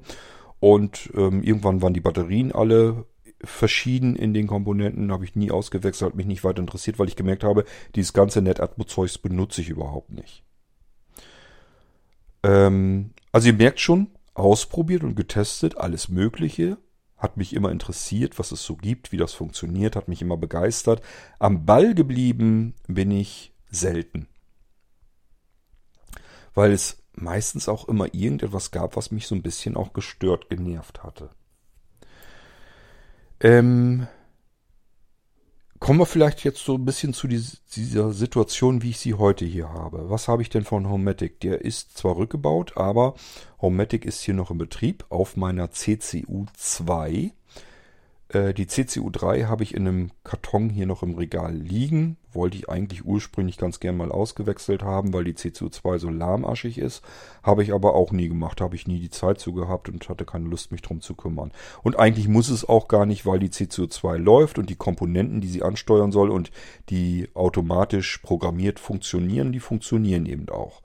[0.59, 3.05] Und ähm, irgendwann waren die Batterien alle
[3.43, 7.17] verschieden in den Komponenten, habe ich nie ausgewechselt, hat mich nicht weiter interessiert, weil ich
[7.17, 10.43] gemerkt habe, dieses ganze NetAtmo-Zeugs benutze ich überhaupt nicht.
[12.43, 16.77] Ähm, also ihr merkt schon, ausprobiert und getestet, alles Mögliche.
[17.17, 21.01] Hat mich immer interessiert, was es so gibt, wie das funktioniert, hat mich immer begeistert.
[21.39, 24.27] Am Ball geblieben bin ich selten.
[26.53, 31.03] Weil es meistens auch immer irgendetwas gab, was mich so ein bisschen auch gestört, genervt
[31.03, 31.29] hatte.
[33.39, 34.07] Ähm,
[35.83, 39.67] Kommen wir vielleicht jetzt so ein bisschen zu dieser Situation, wie ich sie heute hier
[39.67, 40.09] habe.
[40.09, 41.41] Was habe ich denn von Homematic?
[41.41, 43.15] Der ist zwar rückgebaut, aber
[43.61, 47.33] Homematic ist hier noch in Betrieb auf meiner CCU 2.
[48.33, 52.17] Äh, die CCU3 habe ich in einem Karton hier noch im Regal liegen.
[52.31, 57.03] Wollte ich eigentlich ursprünglich ganz gern mal ausgewechselt haben, weil die CCU2 so lahmaschig ist.
[57.43, 58.59] Habe ich aber auch nie gemacht.
[58.59, 61.51] Habe ich nie die Zeit zu gehabt und hatte keine Lust, mich drum zu kümmern.
[61.83, 65.47] Und eigentlich muss es auch gar nicht, weil die CCU2 läuft und die Komponenten, die
[65.47, 66.51] sie ansteuern soll und
[66.89, 70.81] die automatisch programmiert funktionieren, die funktionieren eben auch.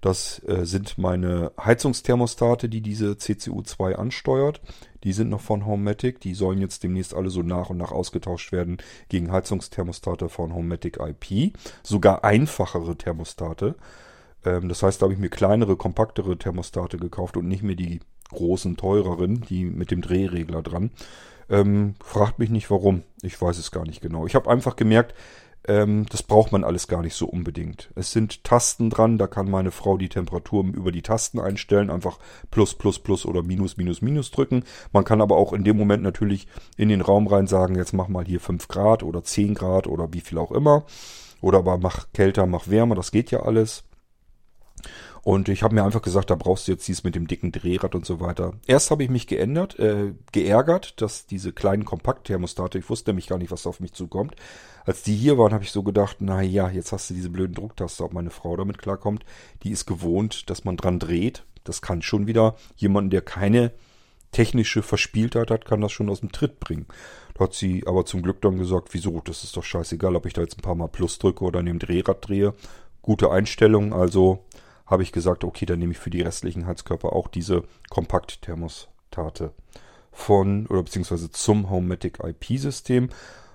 [0.00, 4.60] Das äh, sind meine Heizungsthermostate, die diese CCU2 ansteuert.
[5.04, 6.20] Die sind noch von Homematic.
[6.20, 8.78] Die sollen jetzt demnächst alle so nach und nach ausgetauscht werden
[9.08, 11.56] gegen Heizungsthermostate von Homematic IP.
[11.82, 13.74] Sogar einfachere Thermostate.
[14.44, 18.00] Ähm, das heißt, da habe ich mir kleinere, kompaktere Thermostate gekauft und nicht mehr die
[18.30, 20.90] großen, teureren, die mit dem Drehregler dran.
[21.48, 23.02] Ähm, fragt mich nicht warum.
[23.22, 24.26] Ich weiß es gar nicht genau.
[24.26, 25.14] Ich habe einfach gemerkt,
[25.68, 27.90] Ähm, das braucht man alles gar nicht so unbedingt.
[27.94, 32.18] Es sind Tasten dran, da kann meine Frau die Temperatur über die Tasten einstellen, einfach
[32.50, 34.64] plus, plus, plus oder minus, minus, minus drücken.
[34.92, 36.46] Man kann aber auch in dem Moment natürlich
[36.76, 40.12] in den Raum rein sagen, jetzt mach mal hier 5 Grad oder 10 Grad oder
[40.12, 40.84] wie viel auch immer.
[41.40, 43.84] Oder aber mach kälter, mach wärmer, das geht ja alles.
[45.22, 47.94] Und ich habe mir einfach gesagt, da brauchst du jetzt dies mit dem dicken Drehrad
[47.94, 48.54] und so weiter.
[48.66, 53.38] Erst habe ich mich geändert, äh, geärgert, dass diese kleinen Kompakt-Thermostate, ich wusste nämlich gar
[53.38, 54.34] nicht, was auf mich zukommt.
[54.86, 57.54] Als die hier waren, habe ich so gedacht, na ja, jetzt hast du diese blöden
[57.54, 59.24] Drucktaste, ob meine Frau damit klarkommt.
[59.62, 61.44] Die ist gewohnt, dass man dran dreht.
[61.64, 63.72] Das kann schon wieder jemanden, der keine
[64.32, 66.86] technische Verspieltheit hat, kann das schon aus dem Tritt bringen.
[67.34, 70.32] Da hat sie aber zum Glück dann gesagt, wieso, das ist doch scheißegal, ob ich
[70.32, 72.54] da jetzt ein paar Mal Plus drücke oder an dem Drehrad drehe.
[73.02, 74.44] Gute Einstellung, also
[74.90, 79.52] habe ich gesagt, okay, dann nehme ich für die restlichen Heizkörper auch diese Kompakt-Thermostate
[80.10, 83.08] von oder beziehungsweise zum Homematic IP-System.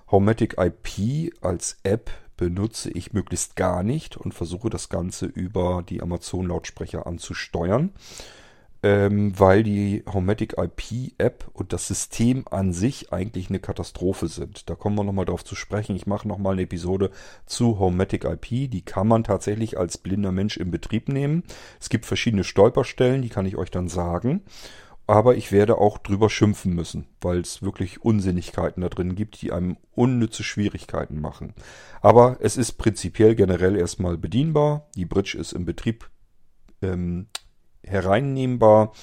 [0.09, 6.01] Homematic IP als App benutze ich möglichst gar nicht und versuche das Ganze über die
[6.01, 7.91] Amazon-Lautsprecher anzusteuern
[8.83, 14.69] ähm, weil die Homematic IP App und das System an sich eigentlich eine Katastrophe sind.
[14.69, 15.95] Da kommen wir nochmal drauf zu sprechen.
[15.95, 17.09] Ich mache nochmal eine Episode
[17.45, 18.69] zu Homematic IP.
[18.69, 21.43] Die kann man tatsächlich als blinder Mensch in Betrieb nehmen.
[21.79, 24.43] Es gibt verschiedene Stolperstellen, die kann ich euch dann sagen.
[25.07, 29.51] Aber ich werde auch drüber schimpfen müssen, weil es wirklich Unsinnigkeiten da drin gibt, die
[29.51, 31.53] einem unnütze Schwierigkeiten machen.
[32.01, 34.87] Aber es ist prinzipiell generell erstmal bedienbar.
[34.95, 36.09] Die Bridge ist im Betrieb
[36.81, 37.27] ähm,
[37.85, 38.93] hereinnehmbar.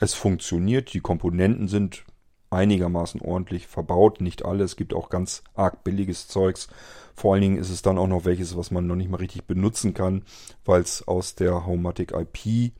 [0.00, 2.04] Es funktioniert, die Komponenten sind
[2.50, 4.64] einigermaßen ordentlich verbaut, nicht alle.
[4.64, 6.68] Es gibt auch ganz arg billiges Zeugs.
[7.14, 9.44] Vor allen Dingen ist es dann auch noch welches, was man noch nicht mal richtig
[9.44, 10.22] benutzen kann,
[10.64, 12.72] weil es aus der Homematic IP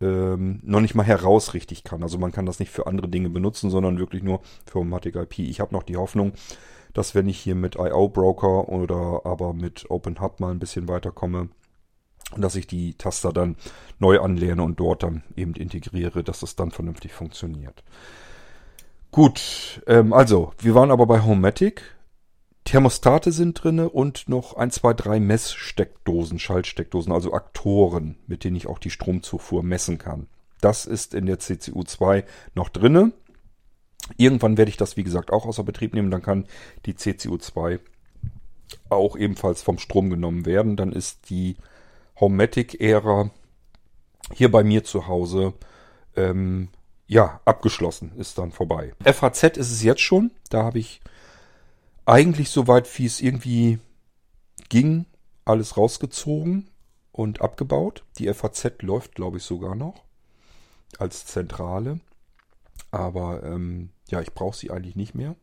[0.00, 2.02] ähm, noch nicht mal heraus richtig kann.
[2.02, 5.40] Also man kann das nicht für andere Dinge benutzen, sondern wirklich nur für Homematic IP.
[5.40, 6.32] Ich habe noch die Hoffnung,
[6.94, 11.50] dass wenn ich hier mit IO Broker oder aber mit OpenHub mal ein bisschen weiterkomme,
[12.36, 13.56] dass ich die Taster dann
[13.98, 17.82] neu anlerne und dort dann eben integriere, dass es dann vernünftig funktioniert.
[19.10, 21.82] Gut, ähm, also, wir waren aber bei Homematic.
[22.64, 28.68] Thermostate sind drinne und noch ein, zwei, drei Messsteckdosen, Schaltsteckdosen, also Aktoren, mit denen ich
[28.68, 30.28] auch die Stromzufuhr messen kann.
[30.60, 32.24] Das ist in der CCU2
[32.54, 33.12] noch drinne.
[34.16, 36.10] Irgendwann werde ich das, wie gesagt, auch außer Betrieb nehmen.
[36.10, 36.46] Dann kann
[36.86, 37.80] die CCU2
[38.88, 40.76] auch ebenfalls vom Strom genommen werden.
[40.76, 41.56] Dann ist die
[42.20, 43.30] Homematic-Ära
[44.34, 45.54] hier bei mir zu Hause
[46.16, 46.68] ähm,
[47.06, 48.94] ja abgeschlossen, ist dann vorbei.
[49.04, 50.30] FAZ ist es jetzt schon.
[50.48, 51.00] Da habe ich
[52.06, 53.78] eigentlich soweit, wie es irgendwie
[54.68, 55.06] ging,
[55.44, 56.68] alles rausgezogen
[57.12, 58.04] und abgebaut.
[58.18, 60.04] Die FAZ läuft, glaube ich, sogar noch
[60.98, 62.00] als Zentrale.
[62.90, 65.36] Aber ähm, ja, ich brauche sie eigentlich nicht mehr.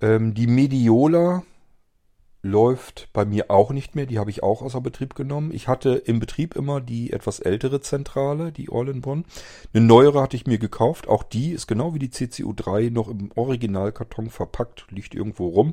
[0.00, 1.42] Ähm, die Mediola
[2.44, 4.04] läuft bei mir auch nicht mehr.
[4.04, 5.50] Die habe ich auch außer Betrieb genommen.
[5.52, 9.24] Ich hatte im Betrieb immer die etwas ältere Zentrale, die All-in-One.
[9.72, 11.08] Eine neuere hatte ich mir gekauft.
[11.08, 15.72] Auch die ist genau wie die CCU3 noch im Originalkarton verpackt, liegt irgendwo rum.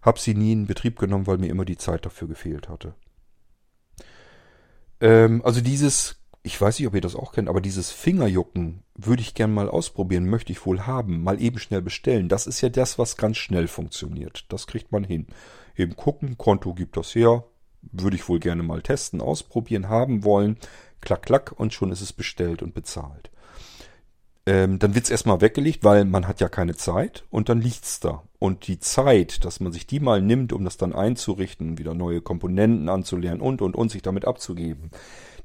[0.00, 2.94] Hab sie nie in Betrieb genommen, weil mir immer die Zeit dafür gefehlt hatte.
[5.00, 9.20] Ähm, also dieses ich weiß nicht, ob ihr das auch kennt, aber dieses Fingerjucken würde
[9.20, 12.28] ich gern mal ausprobieren, möchte ich wohl haben, mal eben schnell bestellen.
[12.28, 14.46] Das ist ja das, was ganz schnell funktioniert.
[14.48, 15.26] Das kriegt man hin.
[15.78, 17.44] Eben gucken, Konto gibt das her,
[17.80, 20.58] würde ich wohl gerne mal testen, ausprobieren, haben wollen.
[21.00, 23.30] Klack, klack und schon ist es bestellt und bezahlt.
[24.44, 28.22] Ähm, dann wird's erstmal weggelegt, weil man hat ja keine Zeit und dann liegt's da.
[28.38, 32.22] Und die Zeit, dass man sich die mal nimmt, um das dann einzurichten, wieder neue
[32.22, 34.90] Komponenten anzulernen und und und sich damit abzugeben,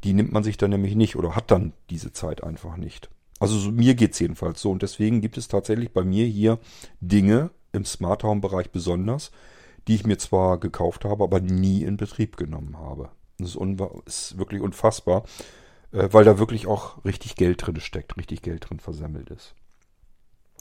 [0.03, 3.09] die nimmt man sich dann nämlich nicht oder hat dann diese Zeit einfach nicht.
[3.39, 6.59] Also so, mir geht's jedenfalls so und deswegen gibt es tatsächlich bei mir hier
[7.01, 9.31] Dinge im Smart Home Bereich besonders,
[9.87, 13.09] die ich mir zwar gekauft habe, aber nie in Betrieb genommen habe.
[13.37, 13.59] Das ist,
[14.05, 15.23] ist wirklich unfassbar,
[15.91, 19.55] äh, weil da wirklich auch richtig Geld drin steckt, richtig Geld drin versemmelt ist.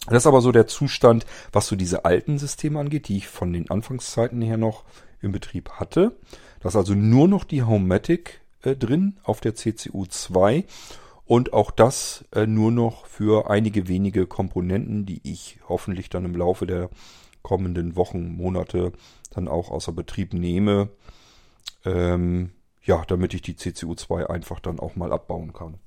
[0.07, 3.53] Das ist aber so der Zustand, was so diese alten Systeme angeht, die ich von
[3.53, 4.85] den Anfangszeiten her noch
[5.21, 6.17] im Betrieb hatte.
[6.61, 10.65] Das ist also nur noch die Homematic äh, drin auf der CCU 2
[11.25, 16.35] und auch das äh, nur noch für einige wenige Komponenten, die ich hoffentlich dann im
[16.35, 16.91] Laufe der
[17.43, 18.93] kommenden Wochen, Monate
[19.31, 20.91] dann auch außer Betrieb nehme.
[21.85, 22.53] Ähm,
[22.85, 25.79] ja, damit ich die CCU 2 einfach dann auch mal abbauen kann.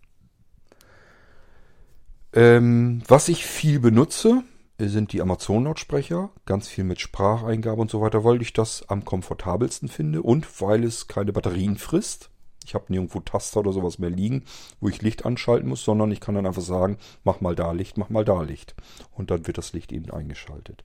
[2.33, 4.43] Ähm, was ich viel benutze,
[4.77, 6.31] sind die Amazon-Lautsprecher.
[6.45, 10.83] Ganz viel mit Spracheingabe und so weiter, weil ich das am komfortabelsten finde und weil
[10.83, 12.29] es keine Batterien frisst.
[12.65, 14.43] Ich habe nirgendwo Taster oder sowas mehr liegen,
[14.81, 17.97] wo ich Licht anschalten muss, sondern ich kann dann einfach sagen, mach mal da Licht,
[17.97, 18.75] mach mal da Licht.
[19.11, 20.83] Und dann wird das Licht eben eingeschaltet.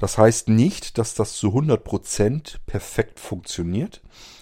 [0.00, 4.00] Das heißt nicht, dass das zu 100% perfekt funktioniert.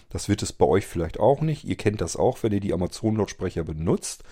[0.09, 1.65] Das wird es bei euch vielleicht auch nicht.
[1.65, 4.23] Ihr kennt das auch, wenn ihr die Amazon-Lautsprecher benutzt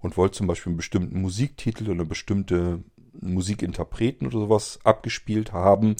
[0.00, 2.84] und wollt zum Beispiel einen bestimmten Musiktitel oder bestimmte
[3.20, 5.96] Musikinterpreten oder sowas abgespielt haben,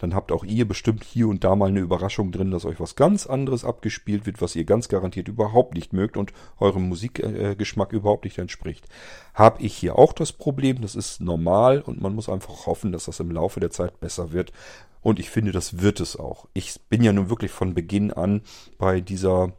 [0.00, 2.96] dann habt auch ihr bestimmt hier und da mal eine Überraschung drin, dass euch was
[2.96, 8.24] ganz anderes abgespielt wird, was ihr ganz garantiert überhaupt nicht mögt und eurem Musikgeschmack überhaupt
[8.24, 8.86] nicht entspricht.
[9.34, 13.04] Hab ich hier auch das Problem, das ist normal und man muss einfach hoffen, dass
[13.04, 14.52] das im Laufe der Zeit besser wird.
[15.02, 16.46] Und ich finde, das wird es auch.
[16.54, 18.42] Ich bin ja nun wirklich von Beginn an
[18.78, 19.52] bei dieser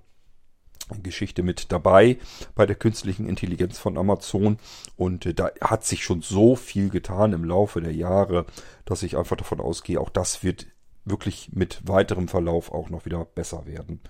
[1.03, 2.17] Geschichte mit dabei
[2.55, 4.57] bei der künstlichen Intelligenz von Amazon
[4.97, 8.45] und äh, da hat sich schon so viel getan im Laufe der Jahre,
[8.85, 10.67] dass ich einfach davon ausgehe, auch das wird
[11.05, 14.01] wirklich mit weiterem Verlauf auch noch wieder besser werden.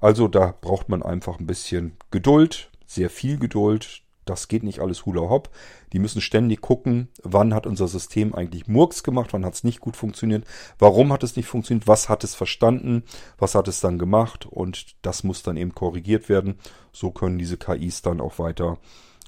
[0.00, 5.04] Also da braucht man einfach ein bisschen Geduld, sehr viel Geduld, das geht nicht alles
[5.04, 5.50] hula hopp.
[5.92, 9.80] Die müssen ständig gucken, wann hat unser System eigentlich Murks gemacht, wann hat es nicht
[9.80, 10.44] gut funktioniert,
[10.78, 13.04] warum hat es nicht funktioniert, was hat es verstanden,
[13.38, 16.58] was hat es dann gemacht und das muss dann eben korrigiert werden.
[16.92, 18.78] So können diese KIs dann auch weiter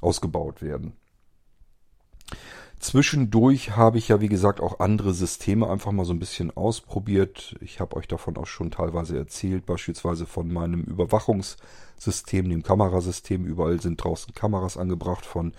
[0.01, 0.97] ausgebaut werden.
[2.85, 7.57] Zwischendurch habe ich ja, wie gesagt, auch andere Systeme einfach mal so ein bisschen ausprobiert.
[7.63, 13.47] Ich habe euch davon auch schon teilweise erzählt, beispielsweise von meinem Überwachungssystem, dem Kamerasystem.
[13.47, 15.55] Überall sind draußen Kameras angebracht von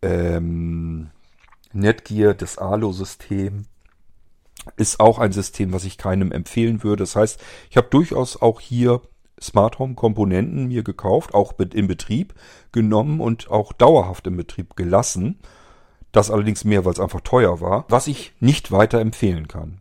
[0.00, 1.10] ähm,
[1.72, 3.64] Netgear, das ALO-System.
[4.76, 7.02] Ist auch ein System, was ich keinem empfehlen würde.
[7.02, 9.00] Das heißt, ich habe durchaus auch hier
[9.42, 12.32] Smart Home Komponenten mir gekauft, auch in Betrieb
[12.70, 15.40] genommen und auch dauerhaft im Betrieb gelassen
[16.14, 19.80] das allerdings mehr, weil es einfach teuer war, was ich nicht weiter empfehlen kann.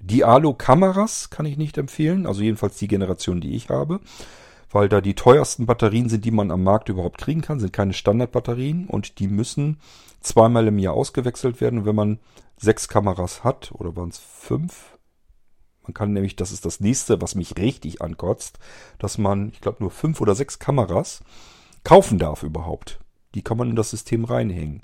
[0.00, 4.00] Die Alu-Kameras kann ich nicht empfehlen, also jedenfalls die Generation, die ich habe,
[4.70, 7.92] weil da die teuersten Batterien sind, die man am Markt überhaupt kriegen kann, sind keine
[7.92, 9.78] Standardbatterien und die müssen
[10.20, 11.84] zweimal im Jahr ausgewechselt werden.
[11.84, 12.18] Wenn man
[12.56, 14.98] sechs Kameras hat, oder waren es fünf?
[15.84, 18.58] Man kann nämlich, das ist das nächste, was mich richtig ankotzt,
[18.98, 21.22] dass man, ich glaube, nur fünf oder sechs Kameras
[21.84, 22.98] kaufen darf überhaupt.
[23.34, 24.82] Die kann man in das System reinhängen.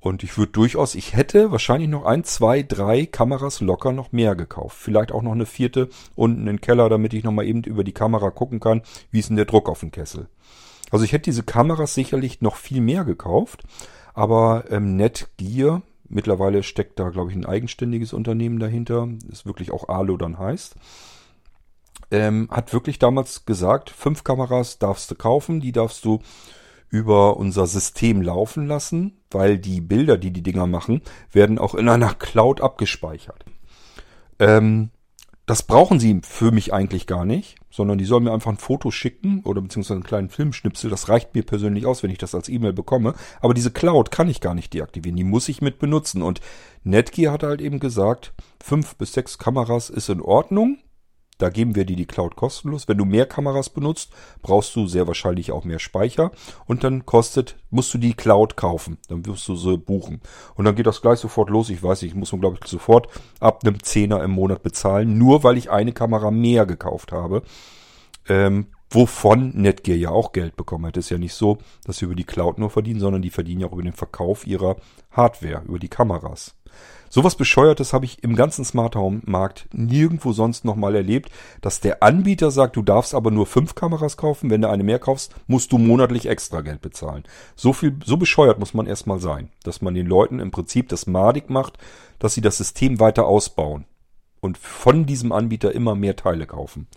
[0.00, 4.36] Und ich würde durchaus, ich hätte wahrscheinlich noch ein, zwei, drei Kameras locker noch mehr
[4.36, 4.76] gekauft.
[4.78, 8.30] Vielleicht auch noch eine vierte unten im Keller, damit ich nochmal eben über die Kamera
[8.30, 10.28] gucken kann, wie ist denn der Druck auf dem Kessel.
[10.90, 13.64] Also ich hätte diese Kameras sicherlich noch viel mehr gekauft,
[14.14, 19.88] aber ähm, Netgear, mittlerweile steckt da, glaube ich, ein eigenständiges Unternehmen dahinter, ist wirklich auch
[19.88, 20.76] Alo dann heißt,
[22.10, 26.20] ähm, hat wirklich damals gesagt, fünf Kameras darfst du kaufen, die darfst du
[26.90, 31.88] über unser System laufen lassen, weil die Bilder, die die Dinger machen, werden auch in
[31.88, 33.44] einer Cloud abgespeichert.
[34.38, 34.90] Ähm,
[35.48, 38.90] das brauchen sie für mich eigentlich gar nicht, sondern die sollen mir einfach ein Foto
[38.90, 40.90] schicken oder beziehungsweise einen kleinen Filmschnipsel.
[40.90, 43.14] Das reicht mir persönlich aus, wenn ich das als E-Mail bekomme.
[43.40, 45.16] Aber diese Cloud kann ich gar nicht deaktivieren.
[45.16, 46.20] Die muss ich mit benutzen.
[46.20, 46.42] Und
[46.84, 50.80] Netgear hat halt eben gesagt, fünf bis sechs Kameras ist in Ordnung.
[51.38, 52.88] Da geben wir dir die Cloud kostenlos.
[52.88, 54.10] Wenn du mehr Kameras benutzt,
[54.42, 56.32] brauchst du sehr wahrscheinlich auch mehr Speicher.
[56.66, 58.98] Und dann kostet, musst du die Cloud kaufen.
[59.08, 60.20] Dann wirst du sie buchen.
[60.56, 61.70] Und dann geht das gleich sofort los.
[61.70, 63.08] Ich weiß nicht, ich muss man glaube ich sofort
[63.38, 65.16] ab einem Zehner im Monat bezahlen.
[65.16, 67.42] Nur weil ich eine Kamera mehr gekauft habe.
[68.28, 70.96] Ähm, wovon Netgear ja auch Geld bekommen hat.
[70.96, 73.68] Ist ja nicht so, dass sie über die Cloud nur verdienen, sondern die verdienen ja
[73.68, 74.76] auch über den Verkauf ihrer
[75.10, 76.54] Hardware, über die Kameras.
[77.10, 81.30] Sowas Bescheuertes habe ich im ganzen Smart Home Markt nirgendwo sonst nochmal erlebt,
[81.62, 84.98] dass der Anbieter sagt, du darfst aber nur fünf Kameras kaufen, wenn du eine mehr
[84.98, 87.24] kaufst, musst du monatlich extra Geld bezahlen.
[87.56, 91.06] So viel, so bescheuert muss man erstmal sein, dass man den Leuten im Prinzip das
[91.06, 91.78] madig macht,
[92.18, 93.86] dass sie das System weiter ausbauen
[94.40, 96.88] und von diesem Anbieter immer mehr Teile kaufen.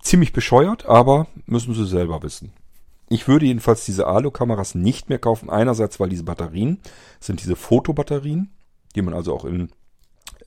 [0.00, 2.52] Ziemlich bescheuert, aber müssen sie selber wissen.
[3.08, 5.50] Ich würde jedenfalls diese Alu-Kameras nicht mehr kaufen.
[5.50, 6.80] Einerseits, weil diese Batterien
[7.20, 8.50] sind diese Fotobatterien
[8.94, 9.70] die man also auch in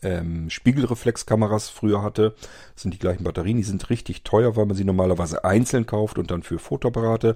[0.01, 2.35] ähm, Spiegelreflexkameras früher hatte.
[2.73, 6.17] Das sind die gleichen Batterien, die sind richtig teuer, weil man sie normalerweise einzeln kauft
[6.17, 7.35] und dann für Fotoapparate.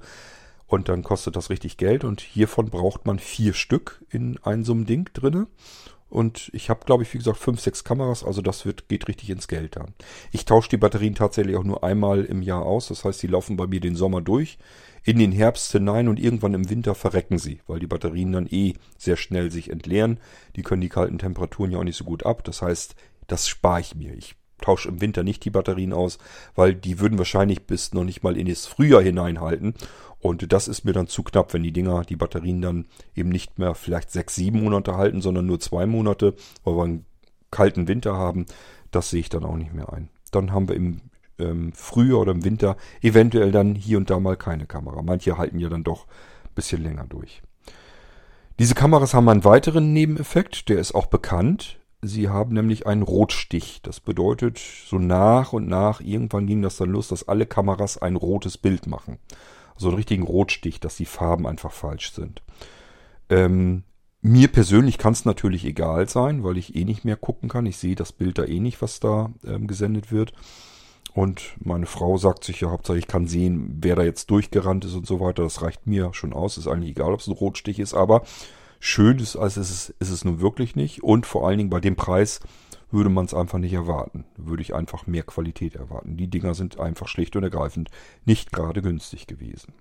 [0.67, 2.03] Und dann kostet das richtig Geld.
[2.03, 5.47] Und hiervon braucht man vier Stück in einem so einem Ding drinne.
[6.09, 9.29] Und ich habe, glaube ich, wie gesagt, fünf, sechs Kameras, also das wird, geht richtig
[9.29, 9.93] ins Geld dann.
[10.31, 12.87] Ich tausche die Batterien tatsächlich auch nur einmal im Jahr aus.
[12.87, 14.57] Das heißt, die laufen bei mir den Sommer durch
[15.03, 18.73] in den Herbst hinein und irgendwann im Winter verrecken sie, weil die Batterien dann eh
[18.97, 20.19] sehr schnell sich entleeren.
[20.55, 22.43] Die können die kalten Temperaturen ja auch nicht so gut ab.
[22.43, 22.95] Das heißt,
[23.27, 24.13] das spare ich mir.
[24.13, 26.17] Ich tausche im Winter nicht die Batterien aus,
[26.55, 29.73] weil die würden wahrscheinlich bis noch nicht mal in das Frühjahr hineinhalten.
[30.19, 32.85] Und das ist mir dann zu knapp, wenn die Dinger, die Batterien dann
[33.15, 37.05] eben nicht mehr vielleicht sechs, sieben Monate halten, sondern nur zwei Monate, weil wir einen
[37.51, 38.45] kalten Winter haben.
[38.91, 40.09] Das sehe ich dann auch nicht mehr ein.
[40.31, 41.01] Dann haben wir im
[41.39, 45.01] ähm, Frühjahr oder im Winter eventuell dann hier und da mal keine Kamera.
[45.01, 46.05] Manche halten ja dann doch
[46.43, 47.41] ein bisschen länger durch.
[48.59, 51.79] Diese Kameras haben einen weiteren Nebeneffekt, der ist auch bekannt.
[52.01, 53.81] Sie haben nämlich einen Rotstich.
[53.81, 58.15] Das bedeutet, so nach und nach, irgendwann ging das dann los, dass alle Kameras ein
[58.15, 59.17] rotes Bild machen.
[59.29, 62.41] So also einen richtigen Rotstich, dass die Farben einfach falsch sind.
[63.29, 63.83] Ähm,
[64.21, 67.65] mir persönlich kann es natürlich egal sein, weil ich eh nicht mehr gucken kann.
[67.65, 70.33] Ich sehe das Bild da eh nicht, was da ähm, gesendet wird.
[71.13, 74.93] Und meine Frau sagt sich ja hauptsächlich, ich kann sehen, wer da jetzt durchgerannt ist
[74.93, 75.43] und so weiter.
[75.43, 76.57] Das reicht mir schon aus.
[76.57, 77.93] Ist eigentlich egal, ob es ein Rotstich ist.
[77.93, 78.23] Aber
[78.79, 81.03] schön ist, als ist es, ist es nun wirklich nicht.
[81.03, 82.39] Und vor allen Dingen bei dem Preis
[82.91, 84.25] würde man es einfach nicht erwarten.
[84.35, 86.17] Würde ich einfach mehr Qualität erwarten.
[86.17, 87.89] Die Dinger sind einfach schlicht und ergreifend
[88.25, 89.73] nicht gerade günstig gewesen.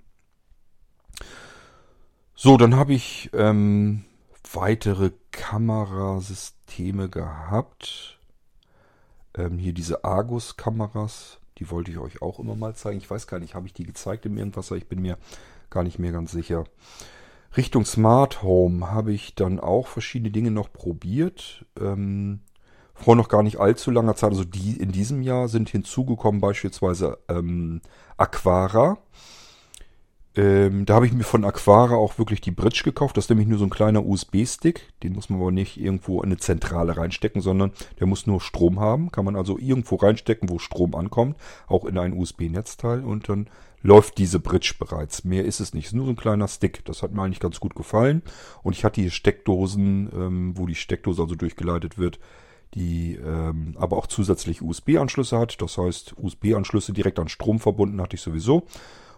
[2.34, 4.04] So, dann habe ich ähm,
[4.52, 8.17] weitere Kamerasysteme gehabt.
[9.38, 12.98] Ähm, hier diese Argus-Kameras, die wollte ich euch auch immer mal zeigen.
[12.98, 14.76] Ich weiß gar nicht, habe ich die gezeigt im Irgendwasser?
[14.76, 15.16] Ich bin mir
[15.70, 16.64] gar nicht mehr ganz sicher.
[17.56, 21.64] Richtung Smart Home habe ich dann auch verschiedene Dinge noch probiert.
[21.80, 22.40] Ähm,
[22.94, 27.18] vor noch gar nicht allzu langer Zeit, also die in diesem Jahr sind hinzugekommen beispielsweise
[27.28, 27.80] ähm,
[28.16, 28.98] Aquara.
[30.38, 33.16] Ähm, da habe ich mir von Aquara auch wirklich die Bridge gekauft.
[33.16, 34.92] Das ist nämlich nur so ein kleiner USB-Stick.
[35.02, 38.78] Den muss man aber nicht irgendwo in eine Zentrale reinstecken, sondern der muss nur Strom
[38.78, 39.10] haben.
[39.10, 41.36] Kann man also irgendwo reinstecken, wo Strom ankommt.
[41.66, 43.02] Auch in ein USB-Netzteil.
[43.02, 43.48] Und dann
[43.82, 45.24] läuft diese Bridge bereits.
[45.24, 45.86] Mehr ist es nicht.
[45.86, 46.84] Es ist nur so ein kleiner Stick.
[46.84, 48.22] Das hat mir eigentlich ganz gut gefallen.
[48.62, 52.20] Und ich hatte hier Steckdosen, ähm, wo die Steckdose also durchgeleitet wird,
[52.74, 55.60] die ähm, aber auch zusätzlich USB-Anschlüsse hat.
[55.60, 58.68] Das heißt, USB-Anschlüsse direkt an Strom verbunden hatte ich sowieso.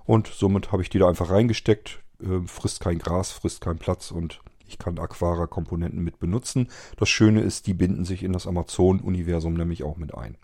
[0.05, 2.01] Und somit habe ich die da einfach reingesteckt.
[2.23, 6.69] Äh, frisst kein Gras, frisst keinen Platz und ich kann Aquara-Komponenten mit benutzen.
[6.97, 10.37] Das Schöne ist, die binden sich in das Amazon-Universum nämlich auch mit ein.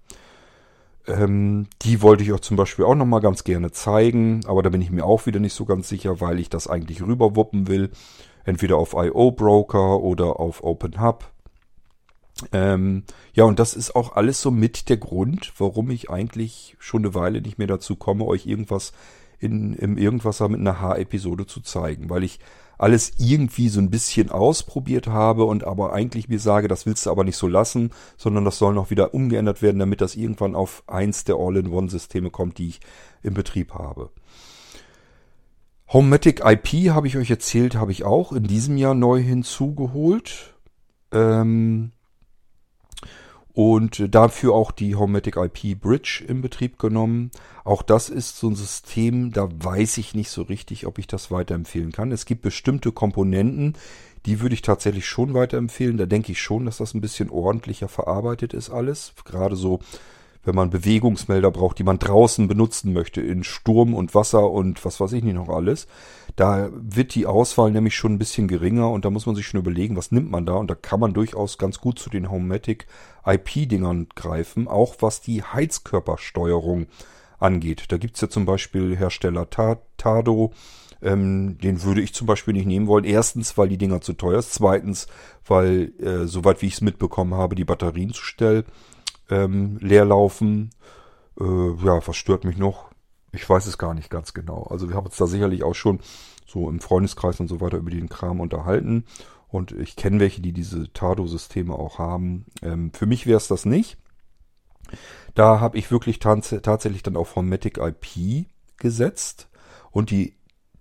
[1.06, 4.82] Ähm, die wollte ich euch zum Beispiel auch nochmal ganz gerne zeigen, aber da bin
[4.82, 7.90] ich mir auch wieder nicht so ganz sicher, weil ich das eigentlich rüberwuppen will.
[8.44, 11.30] Entweder auf IO Broker oder auf OpenHub.
[12.52, 17.04] Ähm, ja, und das ist auch alles so mit der Grund, warum ich eigentlich schon
[17.04, 18.92] eine Weile nicht mehr dazu komme, euch irgendwas
[19.38, 22.38] in, im Irgendwasser mit einer H-Episode zu zeigen, weil ich
[22.78, 27.10] alles irgendwie so ein bisschen ausprobiert habe und aber eigentlich mir sage, das willst du
[27.10, 30.82] aber nicht so lassen, sondern das soll noch wieder umgeändert werden, damit das irgendwann auf
[30.86, 32.80] eins der All-in-One-Systeme kommt, die ich
[33.22, 34.10] im Betrieb habe.
[35.92, 40.54] Homematic IP habe ich euch erzählt, habe ich auch in diesem Jahr neu hinzugeholt.
[41.12, 41.92] Ähm,
[43.56, 47.30] und dafür auch die Homematic IP Bridge in Betrieb genommen.
[47.64, 51.30] Auch das ist so ein System, da weiß ich nicht so richtig, ob ich das
[51.30, 52.12] weiterempfehlen kann.
[52.12, 53.72] Es gibt bestimmte Komponenten,
[54.26, 55.96] die würde ich tatsächlich schon weiterempfehlen.
[55.96, 59.14] Da denke ich schon, dass das ein bisschen ordentlicher verarbeitet ist alles.
[59.24, 59.80] Gerade so
[60.44, 65.00] wenn man Bewegungsmelder braucht, die man draußen benutzen möchte, in Sturm und Wasser und was
[65.00, 65.88] weiß ich nicht noch alles.
[66.36, 69.60] Da wird die Auswahl nämlich schon ein bisschen geringer und da muss man sich schon
[69.60, 72.86] überlegen, was nimmt man da und da kann man durchaus ganz gut zu den Homematic
[73.24, 76.86] IP-Dingern greifen, auch was die Heizkörpersteuerung
[77.38, 77.86] angeht.
[77.88, 80.52] Da gibt's ja zum Beispiel Hersteller Tado,
[81.02, 83.04] ähm, den würde ich zum Beispiel nicht nehmen wollen.
[83.04, 84.54] Erstens, weil die Dinger zu teuer ist.
[84.54, 85.06] Zweitens,
[85.46, 88.64] weil, äh, soweit wie ich es mitbekommen habe, die Batterien zu schnell
[89.30, 90.70] ähm, leer laufen.
[91.38, 92.90] Äh, ja, was stört mich noch?
[93.36, 94.64] Ich weiß es gar nicht ganz genau.
[94.64, 96.00] Also wir haben uns da sicherlich auch schon
[96.46, 99.04] so im Freundeskreis und so weiter über den Kram unterhalten.
[99.48, 102.46] Und ich kenne welche, die diese Tado-Systeme auch haben.
[102.62, 103.98] Ähm, für mich wäre es das nicht.
[105.34, 108.46] Da habe ich wirklich tatsächlich dann auf Hermetic IP
[108.78, 109.48] gesetzt.
[109.90, 110.34] Und die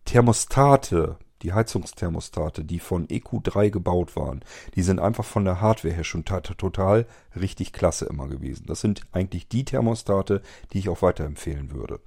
[0.05, 4.43] Thermostate, die Heizungsthermostate, die von EQ3 gebaut waren,
[4.75, 8.65] die sind einfach von der Hardware her schon total richtig klasse immer gewesen.
[8.67, 10.41] Das sind eigentlich die Thermostate,
[10.71, 11.99] die ich auch weiterempfehlen würde.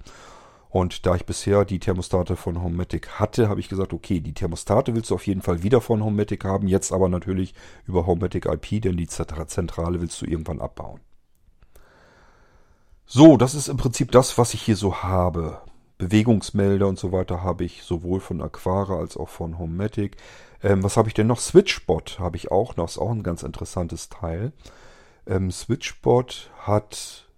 [0.69, 4.93] Und da ich bisher die Thermostate von Homematic hatte, habe ich gesagt, okay, die Thermostate
[4.93, 7.55] willst du auf jeden Fall wieder von Homematic haben, jetzt aber natürlich
[7.87, 10.99] über Homematic IP, denn die Zentrale willst du irgendwann abbauen.
[13.07, 15.61] So, das ist im Prinzip das, was ich hier so habe.
[15.97, 20.17] Bewegungsmelder und so weiter habe ich sowohl von Aquara als auch von Homematic.
[20.61, 21.39] Ähm, was habe ich denn noch?
[21.39, 22.87] Switchbot habe ich auch noch.
[22.87, 24.53] Ist auch ein ganz interessantes Teil.
[25.25, 27.28] Ähm, Switchbot hat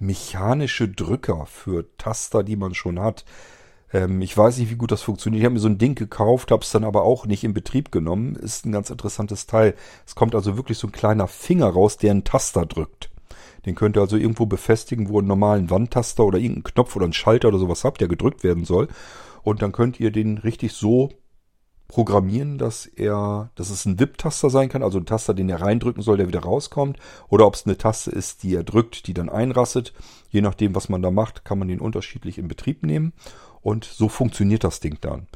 [0.00, 3.24] mechanische Drücker für Taster, die man schon hat.
[3.92, 5.40] Ähm, ich weiß nicht, wie gut das funktioniert.
[5.40, 7.92] Ich habe mir so ein Ding gekauft, habe es dann aber auch nicht in Betrieb
[7.92, 8.34] genommen.
[8.34, 9.74] Ist ein ganz interessantes Teil.
[10.06, 13.10] Es kommt also wirklich so ein kleiner Finger raus, der einen Taster drückt.
[13.66, 17.12] Den könnt ihr also irgendwo befestigen, wo einen normalen Wandtaster oder irgendeinen Knopf oder einen
[17.12, 18.88] Schalter oder sowas habt, der gedrückt werden soll.
[19.42, 21.10] Und dann könnt ihr den richtig so
[21.90, 26.04] programmieren, dass er, dass es ein WIP-Taster sein kann, also ein Taster, den er reindrücken
[26.04, 29.28] soll, der wieder rauskommt, oder ob es eine Taste ist, die er drückt, die dann
[29.28, 29.92] einrastet.
[30.30, 33.12] Je nachdem, was man da macht, kann man den unterschiedlich in Betrieb nehmen.
[33.60, 35.26] Und so funktioniert das Ding dann.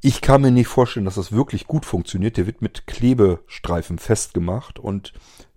[0.00, 2.36] Ich kann mir nicht vorstellen, dass das wirklich gut funktioniert.
[2.36, 5.12] Der wird mit Klebestreifen festgemacht und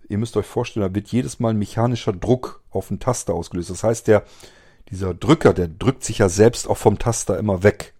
[0.08, 3.70] ihr müsst euch vorstellen, da wird jedes Mal ein mechanischer Druck auf den Taster ausgelöst.
[3.70, 4.24] Das heißt, der,
[4.90, 7.94] dieser Drücker, der drückt sich ja selbst auch vom Taster immer weg.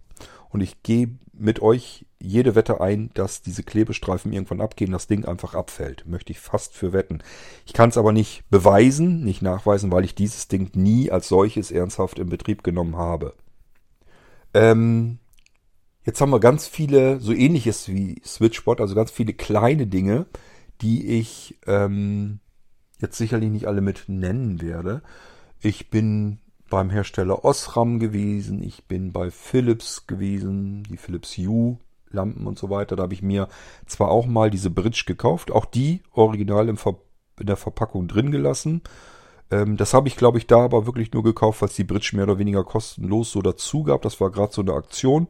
[0.49, 5.25] Und ich gehe mit euch jede Wette ein, dass diese Klebestreifen irgendwann abgehen, das Ding
[5.25, 6.05] einfach abfällt.
[6.07, 7.23] Möchte ich fast für wetten.
[7.65, 11.71] Ich kann es aber nicht beweisen, nicht nachweisen, weil ich dieses Ding nie als solches
[11.71, 13.33] ernsthaft in Betrieb genommen habe.
[14.53, 15.19] Ähm,
[16.05, 20.27] Jetzt haben wir ganz viele, so ähnliches wie Switchbot, also ganz viele kleine Dinge,
[20.81, 22.39] die ich ähm,
[23.01, 25.01] jetzt sicherlich nicht alle mit nennen werde.
[25.61, 26.37] Ich bin
[26.69, 32.69] beim Hersteller Osram gewesen, ich bin bei Philips gewesen, die Philips Hue Lampen und so
[32.69, 32.95] weiter.
[32.95, 33.47] Da habe ich mir
[33.85, 36.77] zwar auch mal diese Bridge gekauft, auch die original in
[37.39, 38.81] der Verpackung drin gelassen.
[39.51, 42.11] Ähm, das habe ich, glaube ich, da aber wirklich nur gekauft, weil es die Bridge
[42.13, 44.01] mehr oder weniger kostenlos so dazu gab.
[44.01, 45.27] Das war gerade so eine Aktion.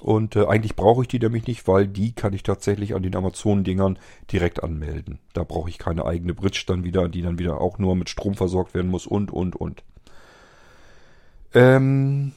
[0.00, 3.14] Und äh, eigentlich brauche ich die nämlich nicht, weil die kann ich tatsächlich an den
[3.14, 3.98] Amazon-Dingern
[4.32, 5.18] direkt anmelden.
[5.34, 8.34] Da brauche ich keine eigene Bridge dann wieder, die dann wieder auch nur mit Strom
[8.34, 9.82] versorgt werden muss und, und, und.
[11.52, 12.32] Ähm,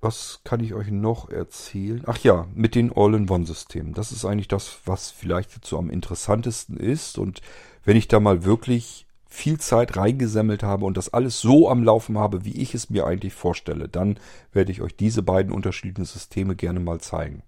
[0.00, 2.02] was kann ich euch noch erzählen?
[2.06, 3.92] Ach ja, mit den All-in-One-Systemen.
[3.92, 7.18] Das ist eigentlich das, was vielleicht so am interessantesten ist.
[7.18, 7.42] Und
[7.84, 12.18] wenn ich da mal wirklich viel Zeit reingesammelt habe und das alles so am Laufen
[12.18, 14.18] habe, wie ich es mir eigentlich vorstelle, dann
[14.52, 17.42] werde ich euch diese beiden unterschiedlichen Systeme gerne mal zeigen.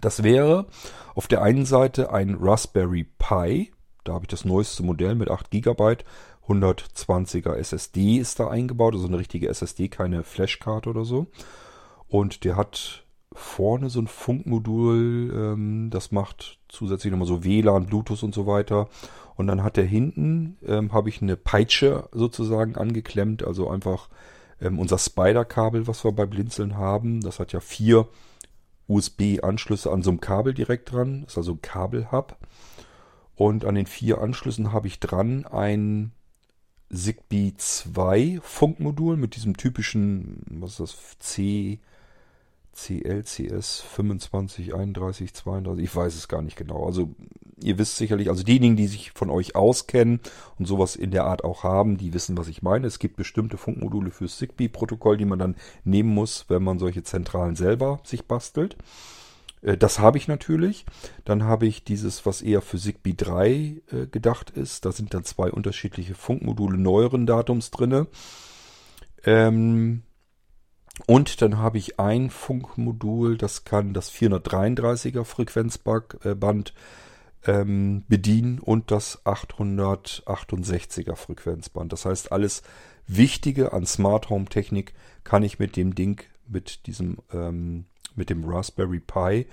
[0.00, 0.66] Das wäre
[1.14, 3.72] auf der einen Seite ein Raspberry Pi,
[4.04, 5.96] da habe ich das neueste Modell mit 8 GB,
[6.48, 11.26] 120er SSD ist da eingebaut, also eine richtige SSD, keine Flashcard oder so.
[12.08, 18.22] Und der hat vorne so ein Funkmodul, ähm, das macht zusätzlich nochmal so WLAN, Bluetooth
[18.22, 18.88] und so weiter.
[19.36, 24.08] Und dann hat er hinten, ähm, habe ich eine Peitsche sozusagen angeklemmt, also einfach
[24.60, 27.20] ähm, unser Spider-Kabel, was wir bei Blinzeln haben.
[27.20, 28.06] Das hat ja vier
[28.86, 31.22] USB-Anschlüsse an so einem Kabel direkt dran.
[31.22, 32.36] Das ist also ein Kabelhub.
[33.34, 36.12] Und an den vier Anschlüssen habe ich dran ein
[36.92, 41.80] Zigbee 2 Funkmodul mit diesem typischen, was ist das, C,
[42.74, 46.84] CLCS 25, 31, 32, ich weiß es gar nicht genau.
[46.84, 47.14] Also
[47.62, 50.20] ihr wisst sicherlich, also diejenigen, die sich von euch auskennen
[50.58, 52.86] und sowas in der Art auch haben, die wissen, was ich meine.
[52.86, 57.56] Es gibt bestimmte Funkmodule fürs Zigbee-Protokoll, die man dann nehmen muss, wenn man solche Zentralen
[57.56, 58.76] selber sich bastelt.
[59.64, 60.84] Äh, das habe ich natürlich.
[61.24, 64.84] Dann habe ich dieses, was eher für Zigbee 3 äh, gedacht ist.
[64.84, 68.06] Da sind dann zwei unterschiedliche Funkmodule neueren Datums drinne.
[69.24, 70.02] Ähm,
[71.06, 76.72] und dann habe ich ein Funkmodul, das kann das 433er Frequenzband
[77.46, 81.92] ähm, bedienen und das 868er Frequenzband.
[81.92, 82.62] Das heißt, alles
[83.08, 84.94] Wichtige an Smart Home Technik
[85.24, 87.86] kann ich mit dem Ding, mit diesem, ähm,
[88.16, 89.46] mit dem Raspberry Pi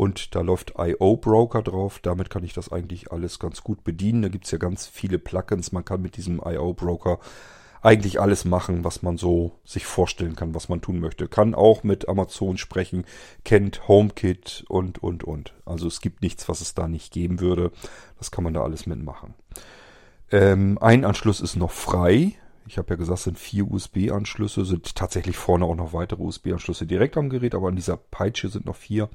[0.00, 1.98] und da läuft IO Broker drauf.
[1.98, 4.22] Damit kann ich das eigentlich alles ganz gut bedienen.
[4.22, 5.72] Da gibt es ja ganz viele Plugins.
[5.72, 7.18] Man kann mit diesem IO Broker
[7.82, 11.28] eigentlich alles machen, was man so sich vorstellen kann, was man tun möchte.
[11.28, 13.04] Kann auch mit Amazon sprechen,
[13.44, 15.54] kennt HomeKit und, und, und.
[15.66, 17.70] Also es gibt nichts, was es da nicht geben würde.
[18.18, 19.34] Das kann man da alles mitmachen.
[20.30, 22.34] Ähm, ein Anschluss ist noch frei.
[22.70, 26.86] Ich habe ja gesagt, es sind vier USB-Anschlüsse, sind tatsächlich vorne auch noch weitere USB-Anschlüsse
[26.86, 29.08] direkt am Gerät, aber an dieser Peitsche sind noch vier,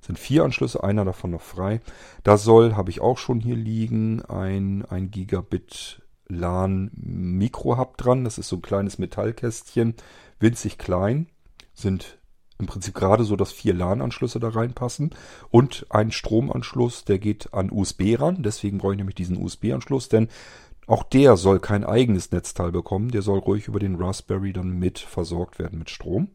[0.00, 1.80] sind vier Anschlüsse, einer davon noch frei.
[2.24, 8.24] Da soll, habe ich auch schon hier liegen, ein, ein Gigabit LAN Mikrohub dran.
[8.24, 9.94] Das ist so ein kleines Metallkästchen,
[10.40, 11.28] winzig klein,
[11.74, 12.18] sind
[12.58, 15.10] im Prinzip gerade so, dass vier LAN-Anschlüsse da reinpassen
[15.50, 18.42] und ein Stromanschluss, der geht an USB ran.
[18.42, 20.28] Deswegen brauche ich nämlich diesen USB-Anschluss, denn
[20.86, 23.10] auch der soll kein eigenes Netzteil bekommen.
[23.10, 26.28] Der soll ruhig über den Raspberry dann mit versorgt werden mit Strom.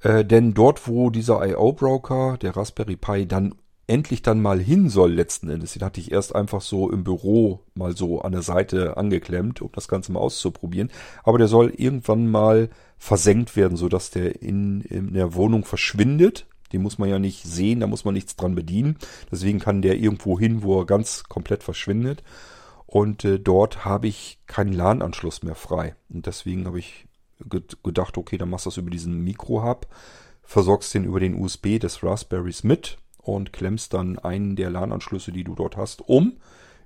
[0.00, 3.54] Äh, denn dort, wo dieser IO-Broker, der Raspberry Pi, dann
[3.86, 5.72] endlich dann mal hin soll letzten Endes.
[5.72, 9.70] Den hatte ich erst einfach so im Büro mal so an der Seite angeklemmt, um
[9.72, 10.90] das Ganze mal auszuprobieren.
[11.24, 16.46] Aber der soll irgendwann mal versenkt werden, sodass der in, in der Wohnung verschwindet.
[16.72, 18.96] Den muss man ja nicht sehen, da muss man nichts dran bedienen.
[19.30, 22.22] Deswegen kann der irgendwo hin, wo er ganz komplett verschwindet.
[22.90, 25.94] Und äh, dort habe ich keinen LAN-Anschluss mehr frei.
[26.08, 27.06] Und deswegen habe ich
[27.84, 29.86] gedacht, okay, dann machst du das über diesen Mikro-Hub,
[30.42, 35.44] versorgst den über den USB des Raspberries mit und klemmst dann einen der LAN-Anschlüsse, die
[35.44, 36.38] du dort hast, um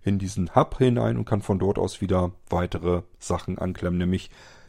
[0.03, 4.29] in diesen Hub hinein und kann von dort aus wieder weitere Sachen anklemmen, nämlich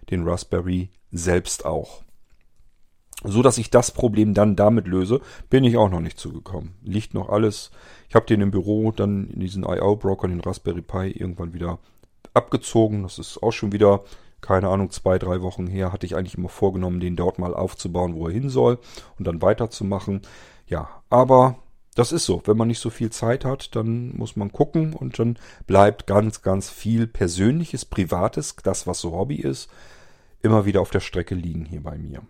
[0.10, 2.06] den Raspberry selbst auch.
[3.26, 5.20] So dass ich das Problem dann damit löse,
[5.50, 6.76] bin ich auch noch nicht zugekommen.
[6.82, 7.72] Liegt noch alles.
[8.16, 11.80] Ich habe den im Büro dann in diesen IO-Broker, den Raspberry Pi, irgendwann wieder
[12.34, 13.04] abgezogen.
[13.04, 14.06] Das ist auch schon wieder
[14.40, 18.16] keine Ahnung, zwei, drei Wochen her, hatte ich eigentlich immer vorgenommen, den dort mal aufzubauen,
[18.16, 18.80] wo er hin soll
[19.20, 20.22] und dann weiterzumachen.
[20.66, 21.58] Ja, aber
[21.96, 22.42] das ist so.
[22.46, 25.38] Wenn man nicht so viel Zeit hat, dann muss man gucken und dann
[25.68, 29.70] bleibt ganz, ganz viel Persönliches, Privates, das, was so Hobby ist,
[30.42, 32.22] immer wieder auf der Strecke liegen hier bei mir.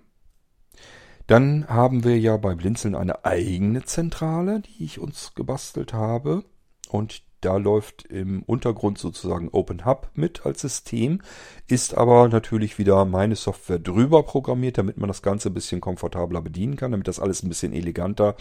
[1.28, 6.44] Dann haben wir ja bei Blinzeln eine eigene Zentrale, die ich uns gebastelt habe.
[6.90, 11.22] Und da läuft im Untergrund sozusagen Open Hub mit als System,
[11.68, 16.42] ist aber natürlich wieder meine Software drüber programmiert, damit man das Ganze ein bisschen komfortabler
[16.42, 18.36] bedienen kann, damit das alles ein bisschen eleganter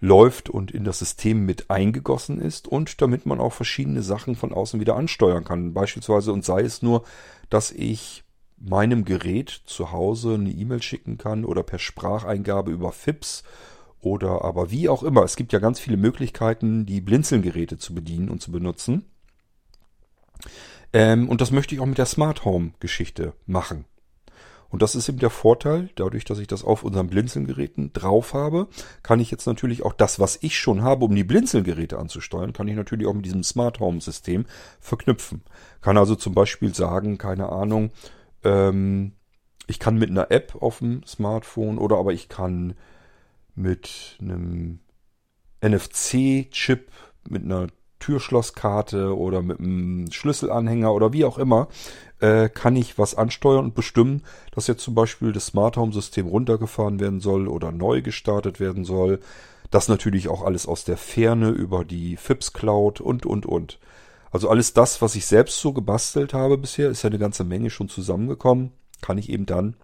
[0.00, 4.52] läuft und in das System mit eingegossen ist und damit man auch verschiedene Sachen von
[4.52, 5.74] außen wieder ansteuern kann.
[5.74, 7.04] Beispielsweise und sei es nur,
[7.50, 8.24] dass ich
[8.64, 13.42] meinem Gerät zu Hause eine E-Mail schicken kann oder per Spracheingabe über FIPS
[14.00, 15.22] oder aber wie auch immer.
[15.24, 19.04] Es gibt ja ganz viele Möglichkeiten, die Blinzelgeräte zu bedienen und zu benutzen.
[20.92, 23.84] Ähm, und das möchte ich auch mit der Smart Home Geschichte machen.
[24.72, 28.68] Und das ist eben der Vorteil, dadurch, dass ich das auf unseren Blinzelgeräten drauf habe,
[29.02, 32.68] kann ich jetzt natürlich auch das, was ich schon habe, um die Blinzelgeräte anzusteuern, kann
[32.68, 34.46] ich natürlich auch mit diesem Smart Home System
[34.80, 35.42] verknüpfen.
[35.82, 37.90] Kann also zum Beispiel sagen, keine Ahnung,
[38.44, 39.12] ähm,
[39.66, 42.74] ich kann mit einer App auf dem Smartphone oder aber ich kann
[43.54, 44.80] mit einem
[45.62, 46.90] NFC-Chip,
[47.28, 47.68] mit einer
[48.02, 51.68] Türschlosskarte oder mit einem Schlüsselanhänger oder wie auch immer,
[52.20, 56.26] äh, kann ich was ansteuern und bestimmen, dass jetzt zum Beispiel das Smart Home System
[56.26, 59.20] runtergefahren werden soll oder neu gestartet werden soll.
[59.70, 63.78] Das natürlich auch alles aus der Ferne über die FIPS Cloud und, und, und.
[64.32, 67.68] Also alles das, was ich selbst so gebastelt habe bisher, ist ja eine ganze Menge
[67.68, 68.72] schon zusammengekommen,
[69.02, 69.76] kann ich eben dann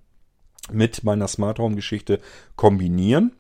[0.73, 2.21] mit meiner Smart Home Geschichte
[2.57, 3.33] kombinieren.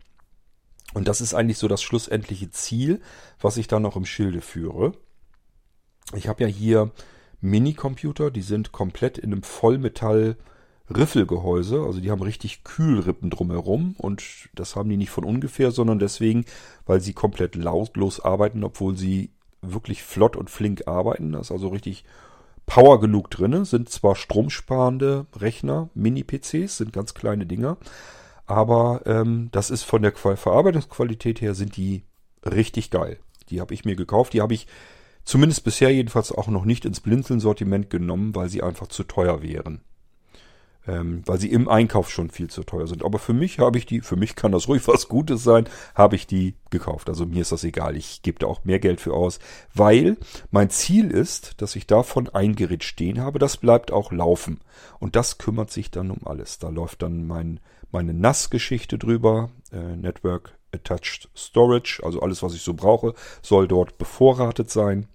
[0.94, 3.00] Und das ist eigentlich so das schlussendliche Ziel,
[3.40, 4.92] was ich da noch im Schilde führe.
[6.14, 6.90] Ich habe ja hier
[7.40, 10.36] Minicomputer, die sind komplett in einem Vollmetall
[10.90, 15.98] Riffelgehäuse, also die haben richtig Kühlrippen drumherum und das haben die nicht von ungefähr, sondern
[15.98, 16.46] deswegen,
[16.86, 19.30] weil sie komplett lautlos arbeiten, obwohl sie
[19.62, 21.32] wirklich flott und flink arbeiten.
[21.32, 22.04] Da ist also richtig
[22.66, 23.64] Power genug drin.
[23.64, 27.78] Sind zwar stromsparende Rechner, Mini-PCs, sind ganz kleine Dinger.
[28.46, 32.04] Aber ähm, das ist von der Verarbeitungsqualität her sind die
[32.44, 33.18] richtig geil.
[33.50, 34.32] Die habe ich mir gekauft.
[34.32, 34.66] Die habe ich
[35.24, 39.82] zumindest bisher jedenfalls auch noch nicht ins Blinzeln-Sortiment genommen, weil sie einfach zu teuer wären
[40.89, 43.05] ähm, weil sie im Einkauf schon viel zu teuer sind.
[43.05, 46.16] Aber für mich habe ich die, für mich kann das ruhig was Gutes sein, habe
[46.16, 47.09] ich die gekauft.
[47.09, 49.39] Also mir ist das egal, ich gebe da auch mehr Geld für aus,
[49.74, 50.16] weil
[50.51, 54.61] mein Ziel ist, dass ich davon ein Gerät stehen habe, das bleibt auch laufen.
[54.99, 56.59] Und das kümmert sich dann um alles.
[56.59, 57.61] Da läuft dann mein,
[57.93, 63.99] meine NAS-Geschichte drüber, äh, Network Attached Storage, also alles, was ich so brauche, soll dort
[63.99, 65.07] bevorratet sein.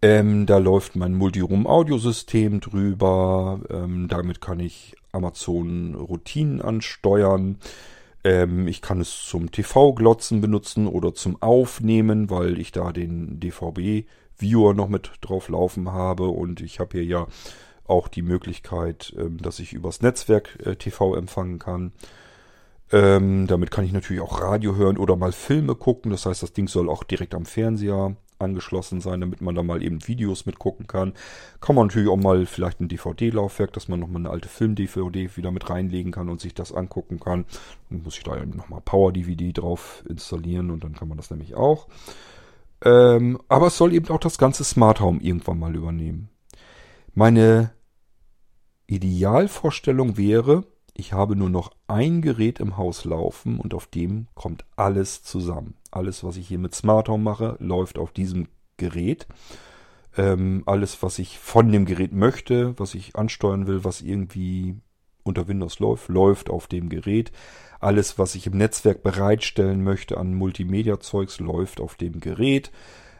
[0.00, 3.60] Ähm, da läuft mein Multiroom-Audiosystem drüber.
[3.68, 7.58] Ähm, damit kann ich Amazon-Routinen ansteuern.
[8.22, 14.74] Ähm, ich kann es zum TV-Glotzen benutzen oder zum Aufnehmen, weil ich da den DVB-Viewer
[14.74, 16.28] noch mit drauf laufen habe.
[16.28, 17.26] Und ich habe hier ja
[17.84, 21.92] auch die Möglichkeit, ähm, dass ich übers Netzwerk äh, TV empfangen kann.
[22.92, 26.12] Ähm, damit kann ich natürlich auch Radio hören oder mal Filme gucken.
[26.12, 29.82] Das heißt, das Ding soll auch direkt am Fernseher angeschlossen sein, damit man da mal
[29.82, 31.14] eben Videos mitgucken kann.
[31.60, 35.50] Kann man natürlich auch mal vielleicht ein DVD-Laufwerk, dass man nochmal eine alte Film-DVD wieder
[35.50, 37.44] mit reinlegen kann und sich das angucken kann.
[37.90, 41.54] Dann muss ich da eben nochmal Power-DVD drauf installieren und dann kann man das nämlich
[41.54, 41.88] auch.
[42.84, 46.28] Ähm, aber es soll eben auch das ganze Smart Home irgendwann mal übernehmen.
[47.14, 47.72] Meine
[48.86, 50.64] Idealvorstellung wäre,
[50.98, 55.74] ich habe nur noch ein Gerät im Haus laufen und auf dem kommt alles zusammen.
[55.92, 59.28] Alles, was ich hier mit Smart Home mache, läuft auf diesem Gerät.
[60.16, 64.74] Ähm, alles, was ich von dem Gerät möchte, was ich ansteuern will, was irgendwie
[65.22, 67.30] unter Windows läuft, läuft auf dem Gerät.
[67.78, 72.72] Alles, was ich im Netzwerk bereitstellen möchte an Multimedia-Zeugs, läuft auf dem Gerät.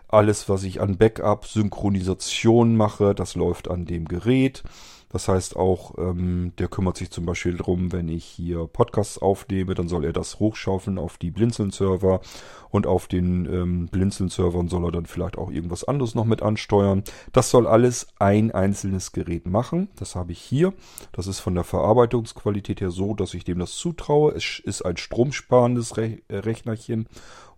[0.08, 4.64] Alles, was ich an Backup, Synchronisation mache, das läuft an dem Gerät.
[5.10, 9.74] Das heißt auch, ähm, der kümmert sich zum Beispiel drum, wenn ich hier Podcasts aufnehme,
[9.74, 12.20] dann soll er das hochschaufeln auf die Blinzeln-Server
[12.70, 17.02] und auf den ähm, Blinzeln-Servern soll er dann vielleicht auch irgendwas anderes noch mit ansteuern.
[17.32, 19.88] Das soll alles ein einzelnes Gerät machen.
[19.96, 20.74] Das habe ich hier.
[21.12, 24.32] Das ist von der Verarbeitungsqualität her so, dass ich dem das zutraue.
[24.32, 27.08] Es ist ein stromsparendes Re äh, Rechnerchen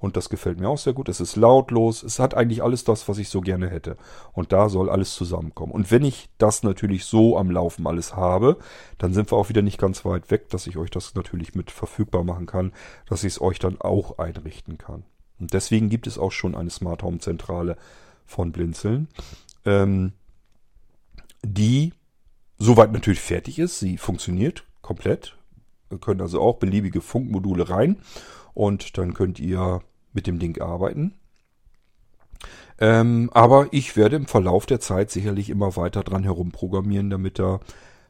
[0.01, 1.11] und das gefällt mir auch sehr gut.
[1.11, 2.03] Es ist lautlos.
[2.03, 3.99] Es hat eigentlich alles das, was ich so gerne hätte.
[4.33, 5.73] Und da soll alles zusammenkommen.
[5.73, 8.57] Und wenn ich das natürlich so am Laufen alles habe,
[8.97, 11.71] dann sind wir auch wieder nicht ganz weit weg, dass ich euch das natürlich mit
[11.71, 12.73] verfügbar machen kann,
[13.07, 15.05] dass ich es euch dann auch einrichten kann.
[15.39, 17.77] Und deswegen gibt es auch schon eine Smart Home Zentrale
[18.25, 19.09] von Blinzeln,
[19.67, 20.15] ähm,
[21.43, 21.93] die
[22.59, 23.79] soweit natürlich fertig ist.
[23.79, 25.37] Sie funktioniert komplett.
[25.91, 27.99] Ihr könnt also auch beliebige Funkmodule rein
[28.55, 29.83] und dann könnt ihr
[30.13, 31.15] mit dem Ding arbeiten.
[32.79, 37.61] Ähm, aber ich werde im Verlauf der Zeit sicherlich immer weiter dran herumprogrammieren, damit da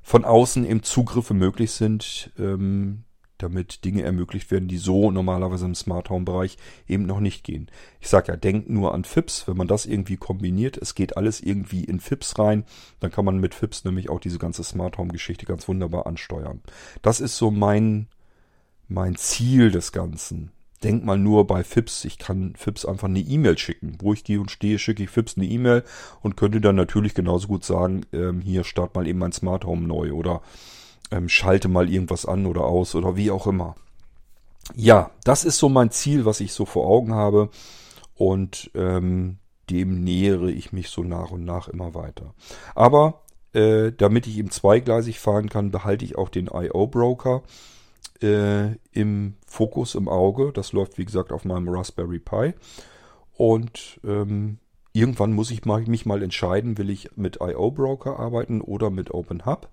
[0.02, 3.04] von außen eben Zugriffe möglich sind, ähm,
[3.38, 7.68] damit Dinge ermöglicht werden, die so normalerweise im Smart Home Bereich eben noch nicht gehen.
[8.00, 11.40] Ich sage ja, denkt nur an FIPS, wenn man das irgendwie kombiniert, es geht alles
[11.40, 12.64] irgendwie in FIPS rein,
[13.00, 16.60] dann kann man mit FIPS nämlich auch diese ganze Smart Home Geschichte ganz wunderbar ansteuern.
[17.02, 18.08] Das ist so mein
[18.88, 20.50] mein Ziel des Ganzen.
[20.82, 22.06] Denk mal nur bei FIPS.
[22.06, 23.98] Ich kann FIPS einfach eine E-Mail schicken.
[24.00, 25.84] Wo ich gehe und stehe, schicke ich FIPS eine E-Mail
[26.22, 29.86] und könnte dann natürlich genauso gut sagen, ähm, hier start mal eben mein Smart Home
[29.86, 30.40] neu oder
[31.10, 33.74] ähm, schalte mal irgendwas an oder aus oder wie auch immer.
[34.74, 37.50] Ja, das ist so mein Ziel, was ich so vor Augen habe
[38.14, 42.34] und ähm, dem nähere ich mich so nach und nach immer weiter.
[42.74, 43.22] Aber
[43.52, 47.42] äh, damit ich eben zweigleisig fahren kann, behalte ich auch den IO-Broker
[48.22, 50.52] äh, im Fokus, im Auge.
[50.52, 52.54] Das läuft, wie gesagt, auf meinem Raspberry Pi.
[53.36, 54.58] Und ähm,
[54.92, 59.12] irgendwann muss ich mal, mich mal entscheiden, will ich mit IO Broker arbeiten oder mit
[59.12, 59.68] OpenHub.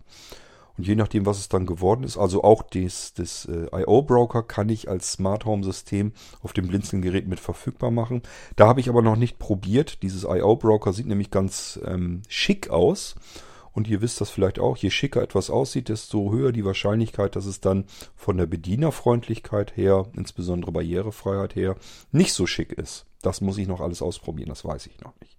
[0.77, 4.43] Und je nachdem, was es dann geworden ist, also auch das, das äh, IO Broker
[4.43, 8.21] kann ich als Smart Home System auf dem Blinzeln-Gerät mit verfügbar machen.
[8.55, 10.03] Da habe ich aber noch nicht probiert.
[10.03, 13.15] Dieses IO Broker sieht nämlich ganz ähm, schick aus.
[13.77, 17.45] Und ihr wisst das vielleicht auch, je schicker etwas aussieht, desto höher die Wahrscheinlichkeit, dass
[17.45, 21.75] es dann von der Bedienerfreundlichkeit her, insbesondere Barrierefreiheit her,
[22.11, 23.05] nicht so schick ist.
[23.21, 25.37] Das muss ich noch alles ausprobieren, das weiß ich noch nicht.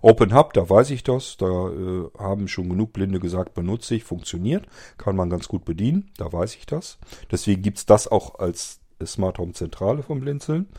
[0.00, 4.04] Open Hub, da weiß ich das, da äh, haben schon genug Blinde gesagt, benutze ich,
[4.04, 4.64] funktioniert,
[4.96, 6.96] kann man ganz gut bedienen, da weiß ich das.
[7.30, 10.70] Deswegen gibt es das auch als Smart Home Zentrale vom Blinzeln.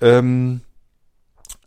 [0.00, 0.62] Ähm,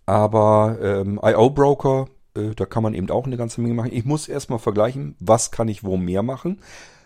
[0.08, 3.94] aber ähm, IO Broker, äh, da kann man eben auch eine ganze Menge machen.
[3.94, 6.60] Ich muss erstmal vergleichen, was kann ich wo mehr machen.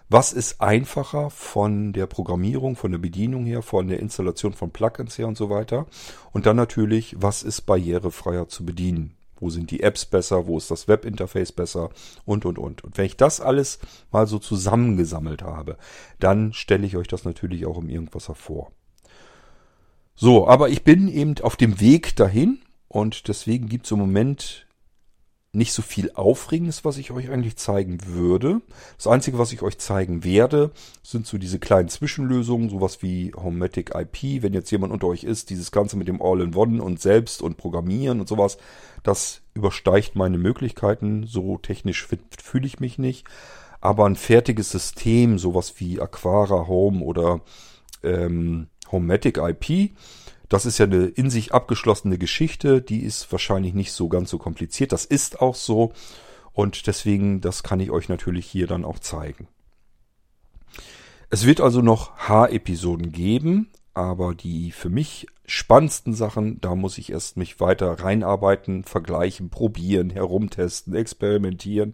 [0.07, 5.17] Was ist einfacher von der Programmierung, von der Bedienung her, von der Installation von Plugins
[5.17, 5.87] her und so weiter.
[6.31, 9.15] Und dann natürlich, was ist barrierefreier zu bedienen.
[9.39, 11.89] Wo sind die Apps besser, wo ist das Webinterface besser
[12.23, 12.83] und, und, und.
[12.83, 13.79] Und wenn ich das alles
[14.11, 15.77] mal so zusammengesammelt habe,
[16.19, 18.71] dann stelle ich euch das natürlich auch im Irgendwas vor.
[20.15, 24.64] So, aber ich bin eben auf dem Weg dahin und deswegen gibt es im Moment
[25.55, 28.61] nicht so viel Aufregendes, was ich euch eigentlich zeigen würde.
[28.97, 33.93] Das Einzige, was ich euch zeigen werde, sind so diese kleinen Zwischenlösungen, sowas wie Homematic
[33.95, 34.43] IP.
[34.43, 38.19] Wenn jetzt jemand unter euch ist, dieses Ganze mit dem All-in-One und selbst und Programmieren
[38.19, 38.57] und sowas,
[39.03, 41.25] das übersteigt meine Möglichkeiten.
[41.25, 42.07] So technisch
[42.41, 43.25] fühle ich mich nicht.
[43.81, 47.41] Aber ein fertiges System, sowas wie Aquara Home oder
[48.03, 49.91] ähm, Homematic IP,
[50.49, 54.37] das ist ja eine in sich abgeschlossene Geschichte, die ist wahrscheinlich nicht so ganz so
[54.37, 54.91] kompliziert.
[54.91, 55.93] Das ist auch so
[56.53, 59.47] und deswegen, das kann ich euch natürlich hier dann auch zeigen.
[61.29, 67.11] Es wird also noch H-Episoden geben, aber die für mich spannendsten Sachen, da muss ich
[67.11, 71.93] erst mich weiter reinarbeiten, vergleichen, probieren, herumtesten, experimentieren,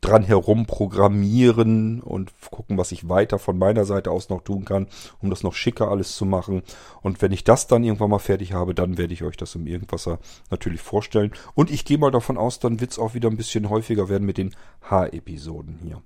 [0.00, 4.86] dran herum programmieren und gucken, was ich weiter von meiner Seite aus noch tun kann,
[5.20, 6.62] um das noch schicker alles zu machen.
[7.02, 9.66] Und wenn ich das dann irgendwann mal fertig habe, dann werde ich euch das im
[9.66, 10.20] Irgendwasser
[10.50, 11.32] natürlich vorstellen.
[11.54, 14.24] Und ich gehe mal davon aus, dann wird es auch wieder ein bisschen häufiger werden
[14.24, 14.54] mit den
[14.88, 16.00] H-Episoden hier.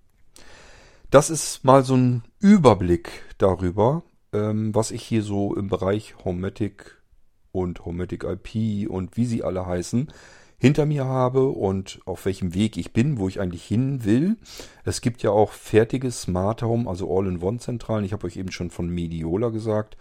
[1.11, 4.03] Das ist mal so ein Überblick darüber,
[4.35, 7.01] ähm, was ich hier so im Bereich Homematic
[7.53, 10.13] und Homematic IP und wie sie alle heißen,
[10.59, 14.37] hinter mir habe und auf welchem Weg ich bin, wo ich eigentlich hin will.
[14.85, 18.05] Es gibt ja auch fertige Smart Home, also All-in-One-Zentralen.
[18.05, 19.97] Ich habe euch eben schon von Mediola gesagt,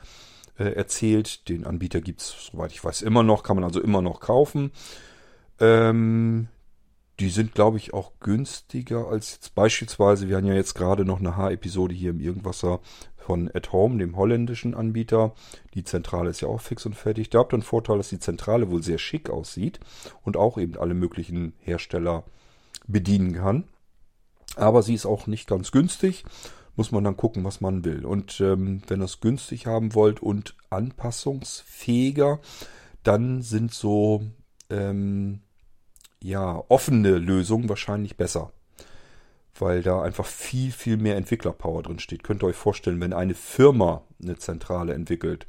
[0.57, 1.49] äh, erzählt.
[1.49, 4.71] Den Anbieter gibt es, soweit ich weiß, immer noch, kann man also immer noch kaufen.
[5.59, 6.47] Ähm,
[7.19, 11.19] die sind, glaube ich, auch günstiger als jetzt beispielsweise, wir haben ja jetzt gerade noch
[11.19, 12.79] eine H-Episode hier im Irgendwasser
[13.25, 15.33] von At Home, dem holländischen Anbieter.
[15.73, 17.29] Die Zentrale ist ja auch fix und fertig.
[17.29, 19.79] Da habt ihr einen Vorteil, dass die Zentrale wohl sehr schick aussieht
[20.23, 22.23] und auch eben alle möglichen Hersteller
[22.85, 23.63] bedienen kann.
[24.55, 26.25] Aber sie ist auch nicht ganz günstig.
[26.75, 28.05] Muss man dann gucken, was man will.
[28.05, 32.39] Und ähm, wenn ihr es günstig haben wollt und anpassungsfähiger,
[33.03, 34.23] dann sind so
[34.69, 35.41] ähm,
[36.21, 38.51] ja offene Lösungen wahrscheinlich besser
[39.59, 42.23] weil da einfach viel, viel mehr Entwicklerpower drin steht.
[42.23, 45.45] Könnt ihr euch vorstellen, wenn eine Firma eine Zentrale entwickelt,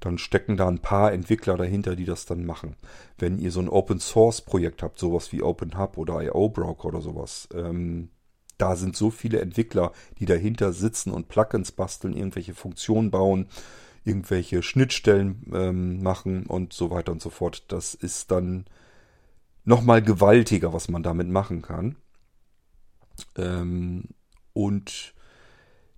[0.00, 2.76] dann stecken da ein paar Entwickler dahinter, die das dann machen.
[3.18, 6.86] Wenn ihr so ein Open Source Projekt habt, sowas wie Open Hub oder IO Broker
[6.86, 8.10] oder sowas, ähm,
[8.58, 13.48] da sind so viele Entwickler, die dahinter sitzen und Plugins basteln, irgendwelche Funktionen bauen,
[14.04, 17.64] irgendwelche Schnittstellen ähm, machen und so weiter und so fort.
[17.68, 18.66] Das ist dann
[19.64, 21.96] nochmal gewaltiger, was man damit machen kann.
[23.36, 24.04] Ähm,
[24.52, 25.14] und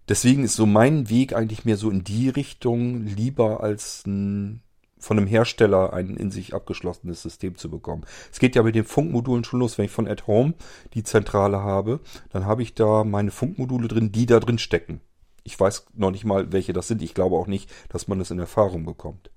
[0.08, 4.62] deswegen ist so mein Weg eigentlich mehr so in die Richtung, lieber als ein,
[4.98, 8.04] von einem Hersteller ein in sich abgeschlossenes System zu bekommen.
[8.32, 9.78] Es geht ja mit den Funkmodulen schon los.
[9.78, 10.54] Wenn ich von At Home
[10.94, 12.00] die Zentrale habe,
[12.30, 15.00] dann habe ich da meine Funkmodule drin, die da drin stecken.
[15.44, 17.02] Ich weiß noch nicht mal, welche das sind.
[17.02, 19.30] Ich glaube auch nicht, dass man das in Erfahrung bekommt.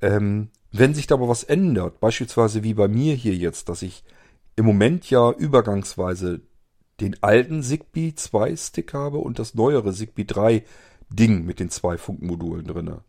[0.00, 4.04] Ähm, wenn sich da aber was ändert, beispielsweise wie bei mir hier jetzt, dass ich
[4.56, 6.40] im Moment ja übergangsweise
[7.00, 10.64] den alten Zigbee 2 Stick habe und das neuere Zigbee 3
[11.10, 13.02] Ding mit den zwei Funkmodulen drinne.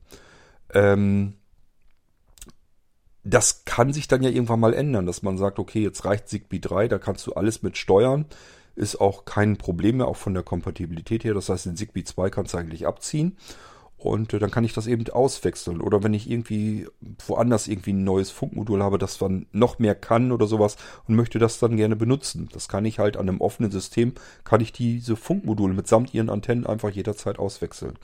[0.74, 1.34] Ähm,
[3.24, 6.60] das kann sich dann ja irgendwann mal ändern, dass man sagt, okay, jetzt reicht Zigbee
[6.60, 8.26] 3, da kannst du alles mit steuern.
[8.76, 11.34] Ist auch kein Problem mehr, auch von der Kompatibilität her.
[11.34, 13.36] Das heißt, den Zigbee 2 kannst du eigentlich abziehen.
[13.98, 15.82] Und äh, dann kann ich das eben auswechseln.
[15.82, 16.88] Oder wenn ich irgendwie
[17.26, 20.78] woanders irgendwie ein neues Funkmodul habe, das dann noch mehr kann oder sowas
[21.08, 22.48] und möchte das dann gerne benutzen.
[22.54, 26.68] Das kann ich halt an einem offenen System, kann ich diese Funkmodule mitsamt ihren Antennen
[26.68, 27.95] einfach jederzeit auswechseln.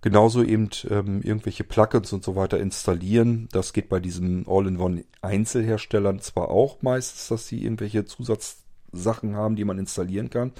[0.00, 3.48] Genauso eben ähm, irgendwelche Plugins und so weiter installieren.
[3.50, 9.64] Das geht bei diesen All-in-One Einzelherstellern zwar auch meistens, dass sie irgendwelche Zusatzsachen haben, die
[9.64, 10.52] man installieren kann.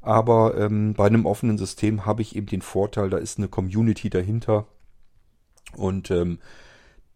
[0.00, 4.10] Aber ähm, bei einem offenen System habe ich eben den Vorteil, da ist eine Community
[4.10, 4.66] dahinter.
[5.76, 6.38] Und ähm,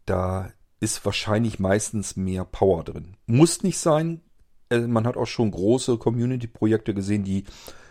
[0.04, 3.16] da ist wahrscheinlich meistens mehr Power drin.
[3.26, 4.20] Muss nicht sein.
[4.68, 7.44] Äh, man hat auch schon große Community-Projekte gesehen, die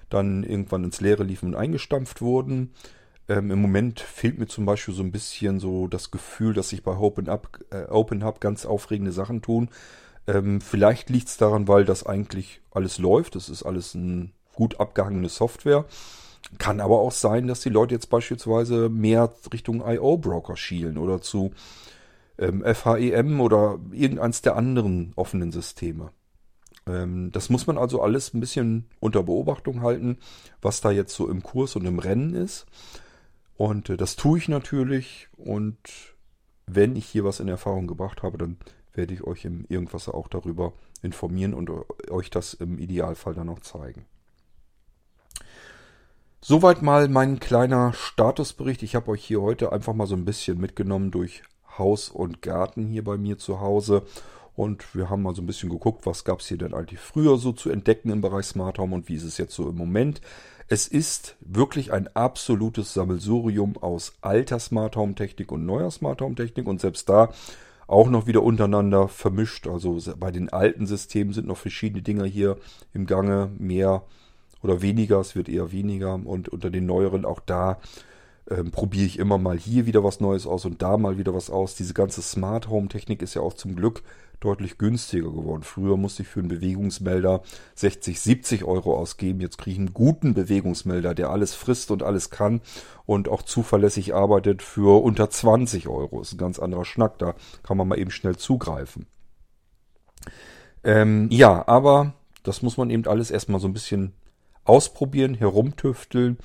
[0.10, 2.74] dann irgendwann ins Leere liefen und eingestampft wurden.
[3.30, 6.84] Ähm, Im Moment fehlt mir zum Beispiel so ein bisschen so das Gefühl, dass sich
[6.84, 9.70] bei Open Up, äh, Open Hub ganz aufregende Sachen tun.
[10.28, 13.36] Ähm, vielleicht liegt es daran, weil das eigentlich alles läuft.
[13.36, 15.86] Das ist alles ein gut abgehangene Software.
[16.58, 21.52] Kann aber auch sein, dass die Leute jetzt beispielsweise mehr Richtung IO-Broker schielen oder zu
[22.38, 26.12] ähm, FHEM oder irgendeins der anderen offenen Systeme.
[26.88, 30.18] Ähm, das muss man also alles ein bisschen unter Beobachtung halten,
[30.62, 32.66] was da jetzt so im Kurs und im Rennen ist.
[33.56, 35.30] Und äh, das tue ich natürlich.
[35.38, 35.78] Und
[36.66, 38.58] wenn ich hier was in Erfahrung gebracht habe, dann
[38.93, 41.72] werde ich euch im Irgendwas auch darüber informieren und
[42.10, 44.06] euch das im Idealfall dann auch zeigen.
[46.44, 48.82] Soweit mal mein kleiner Statusbericht.
[48.82, 51.44] Ich habe euch hier heute einfach mal so ein bisschen mitgenommen durch
[51.78, 54.02] Haus und Garten hier bei mir zu Hause.
[54.56, 57.38] Und wir haben mal so ein bisschen geguckt, was gab es hier denn eigentlich früher
[57.38, 60.20] so zu entdecken im Bereich Smart Home und wie ist es jetzt so im Moment.
[60.68, 66.34] Es ist wirklich ein absolutes Sammelsurium aus alter Smart Home Technik und neuer Smart Home
[66.34, 67.30] Technik und selbst da
[67.86, 69.68] auch noch wieder untereinander vermischt.
[69.68, 72.58] Also bei den alten Systemen sind noch verschiedene Dinge hier
[72.96, 74.02] im Gange, mehr
[74.62, 77.80] oder weniger, es wird eher weniger und unter den neueren auch da
[78.49, 81.49] ähm, probiere ich immer mal hier wieder was Neues aus und da mal wieder was
[81.49, 81.76] aus.
[81.76, 84.03] Diese ganze Smart Home Technik ist ja auch zum Glück
[84.39, 85.62] deutlich günstiger geworden.
[85.62, 87.43] Früher musste ich für einen Bewegungsmelder
[87.76, 89.39] 60, 70 Euro ausgeben.
[89.39, 92.62] Jetzt kriege ich einen guten Bewegungsmelder, der alles frisst und alles kann
[93.05, 96.22] und auch zuverlässig arbeitet für unter 20 Euro.
[96.22, 97.20] Ist ein ganz anderer Schnack.
[97.20, 99.05] Da kann man mal eben schnell zugreifen.
[100.84, 104.14] Ähm, ja, aber das muss man eben alles erstmal so ein bisschen
[104.64, 106.38] ausprobieren, herumtüfteln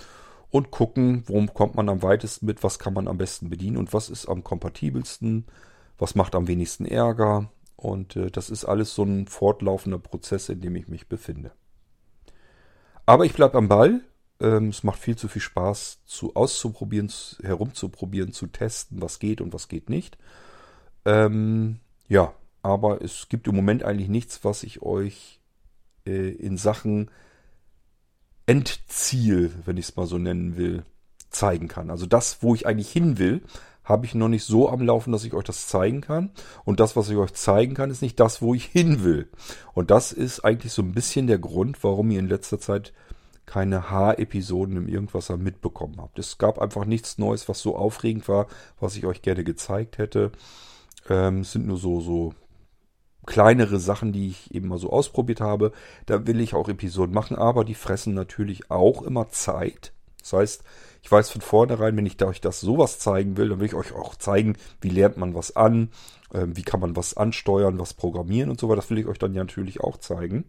[0.50, 3.92] und gucken, worum kommt man am weitesten mit, was kann man am besten bedienen und
[3.92, 5.46] was ist am kompatibelsten,
[5.98, 7.50] was macht am wenigsten Ärger.
[7.76, 11.52] Und äh, das ist alles so ein fortlaufender Prozess, in dem ich mich befinde.
[13.04, 14.00] Aber ich bleibe am Ball.
[14.40, 17.10] Ähm, es macht viel zu viel Spaß, zu auszuprobieren,
[17.42, 20.18] herumzuprobieren, zu testen, was geht und was geht nicht.
[21.04, 25.40] Ähm, ja, aber es gibt im Moment eigentlich nichts, was ich euch
[26.06, 27.10] äh, in Sachen
[28.46, 30.84] Endziel, wenn ich es mal so nennen will,
[31.30, 31.90] zeigen kann.
[31.90, 33.42] Also das, wo ich eigentlich hin will,
[33.84, 36.30] habe ich noch nicht so am Laufen, dass ich euch das zeigen kann.
[36.64, 39.28] Und das, was ich euch zeigen kann, ist nicht das, wo ich hin will.
[39.74, 42.92] Und das ist eigentlich so ein bisschen der Grund, warum ihr in letzter Zeit
[43.46, 46.18] keine H-Episoden im Irgendwasser mitbekommen habt.
[46.18, 48.48] Es gab einfach nichts Neues, was so aufregend war,
[48.80, 50.32] was ich euch gerne gezeigt hätte.
[51.08, 52.34] Ähm, es sind nur so, so
[53.26, 55.72] kleinere Sachen, die ich eben mal so ausprobiert habe.
[56.06, 59.92] Da will ich auch Episoden machen, aber die fressen natürlich auch immer Zeit.
[60.20, 60.64] Das heißt,
[61.02, 63.92] ich weiß von vornherein, wenn ich euch das sowas zeigen will, dann will ich euch
[63.92, 65.90] auch zeigen, wie lernt man was an,
[66.32, 68.80] äh, wie kann man was ansteuern, was programmieren und so weiter.
[68.80, 70.46] Das will ich euch dann ja natürlich auch zeigen.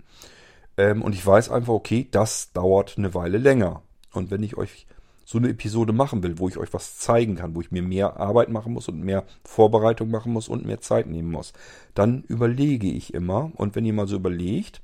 [0.77, 3.83] Ähm, und ich weiß einfach, okay, das dauert eine Weile länger.
[4.13, 4.87] Und wenn ich euch
[5.29, 8.15] so eine Episode machen will, wo ich euch was zeigen kann, wo ich mir mehr
[8.15, 11.51] Arbeit machen muss und mehr Vorbereitung machen muss und mehr Zeit nehmen muss,
[11.93, 13.51] dann überlege ich immer.
[13.55, 14.81] Und wenn ihr mal so überlegt,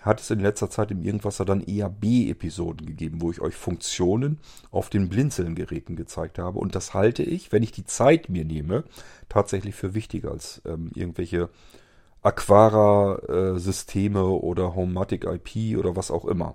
[0.00, 4.38] hat es in letzter Zeit im Irgendwasser dann eher B-Episoden gegeben, wo ich euch Funktionen
[4.70, 6.58] auf den Blinzeln-Geräten gezeigt habe.
[6.58, 8.84] Und das halte ich, wenn ich die Zeit mir nehme,
[9.28, 11.50] tatsächlich für wichtiger als ähm, irgendwelche
[12.22, 16.54] Aquara-Systeme oder Homematic IP oder was auch immer.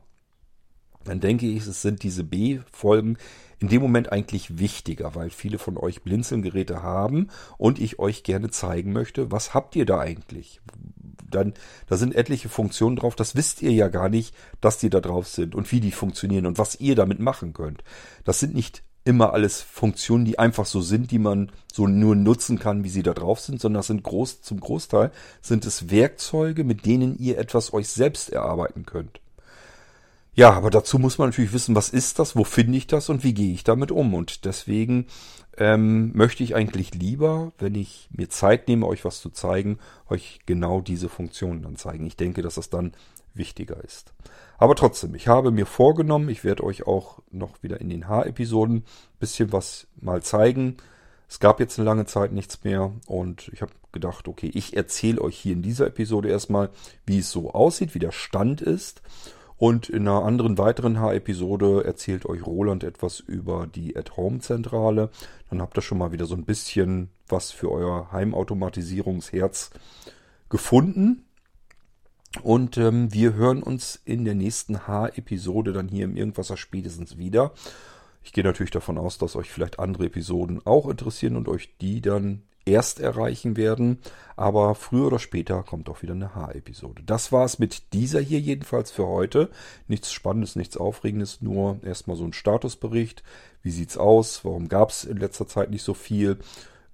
[1.03, 3.17] Dann denke ich, es sind diese B-Folgen
[3.59, 8.49] in dem Moment eigentlich wichtiger, weil viele von euch Blinzelgeräte haben und ich euch gerne
[8.49, 10.61] zeigen möchte, was habt ihr da eigentlich?
[11.29, 11.53] Dann,
[11.87, 15.27] da sind etliche Funktionen drauf, das wisst ihr ja gar nicht, dass die da drauf
[15.27, 17.83] sind und wie die funktionieren und was ihr damit machen könnt.
[18.25, 22.59] Das sind nicht immer alles Funktionen, die einfach so sind, die man so nur nutzen
[22.59, 25.11] kann, wie sie da drauf sind, sondern das sind groß, zum Großteil
[25.41, 29.20] sind es Werkzeuge, mit denen ihr etwas euch selbst erarbeiten könnt.
[30.33, 33.23] Ja, aber dazu muss man natürlich wissen, was ist das, wo finde ich das und
[33.23, 34.13] wie gehe ich damit um.
[34.13, 35.07] Und deswegen
[35.57, 39.77] ähm, möchte ich eigentlich lieber, wenn ich mir Zeit nehme, euch was zu zeigen,
[40.09, 42.05] euch genau diese Funktionen dann zeigen.
[42.05, 42.93] Ich denke, dass das dann
[43.33, 44.13] wichtiger ist.
[44.57, 48.85] Aber trotzdem, ich habe mir vorgenommen, ich werde euch auch noch wieder in den H-Episoden
[49.19, 50.77] bisschen was mal zeigen.
[51.27, 55.21] Es gab jetzt eine lange Zeit nichts mehr und ich habe gedacht, okay, ich erzähle
[55.21, 56.69] euch hier in dieser Episode erstmal,
[57.05, 59.01] wie es so aussieht, wie der Stand ist.
[59.61, 65.11] Und in einer anderen weiteren H-Episode erzählt euch Roland etwas über die At-Home-Zentrale.
[65.51, 69.69] Dann habt ihr schon mal wieder so ein bisschen was für euer Heimautomatisierungsherz
[70.49, 71.25] gefunden.
[72.41, 77.53] Und ähm, wir hören uns in der nächsten H-Episode dann hier im Irgendwasser spätestens wieder.
[78.23, 82.01] Ich gehe natürlich davon aus, dass euch vielleicht andere Episoden auch interessieren und euch die
[82.01, 83.99] dann erst erreichen werden.
[84.35, 87.03] Aber früher oder später kommt auch wieder eine H-Episode.
[87.05, 89.49] Das war's mit dieser hier jedenfalls für heute.
[89.87, 93.23] Nichts Spannendes, nichts Aufregendes, nur erstmal so ein Statusbericht.
[93.61, 94.43] Wie sieht's aus?
[94.43, 96.39] Warum gab's in letzter Zeit nicht so viel?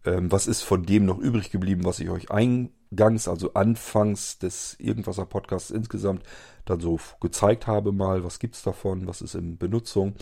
[0.03, 4.75] Ähm, was ist von dem noch übrig geblieben, was ich euch eingangs, also anfangs des
[4.79, 6.23] Irgendwaser Podcasts insgesamt
[6.65, 10.15] dann so gezeigt habe mal, was gibt's davon, was ist in Benutzung.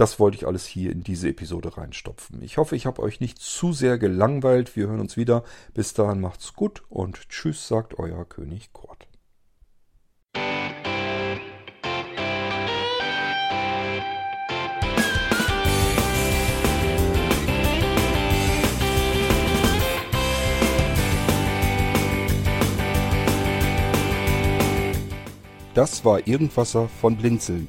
[0.00, 2.40] Das wollte ich alles hier in diese Episode reinstopfen.
[2.40, 4.74] Ich hoffe, ich habe euch nicht zu sehr gelangweilt.
[4.74, 5.44] Wir hören uns wieder.
[5.74, 9.06] Bis dahin macht's gut und tschüss, sagt euer König Kurt.
[25.74, 27.68] Das war Irgendwasser von Blinzeln.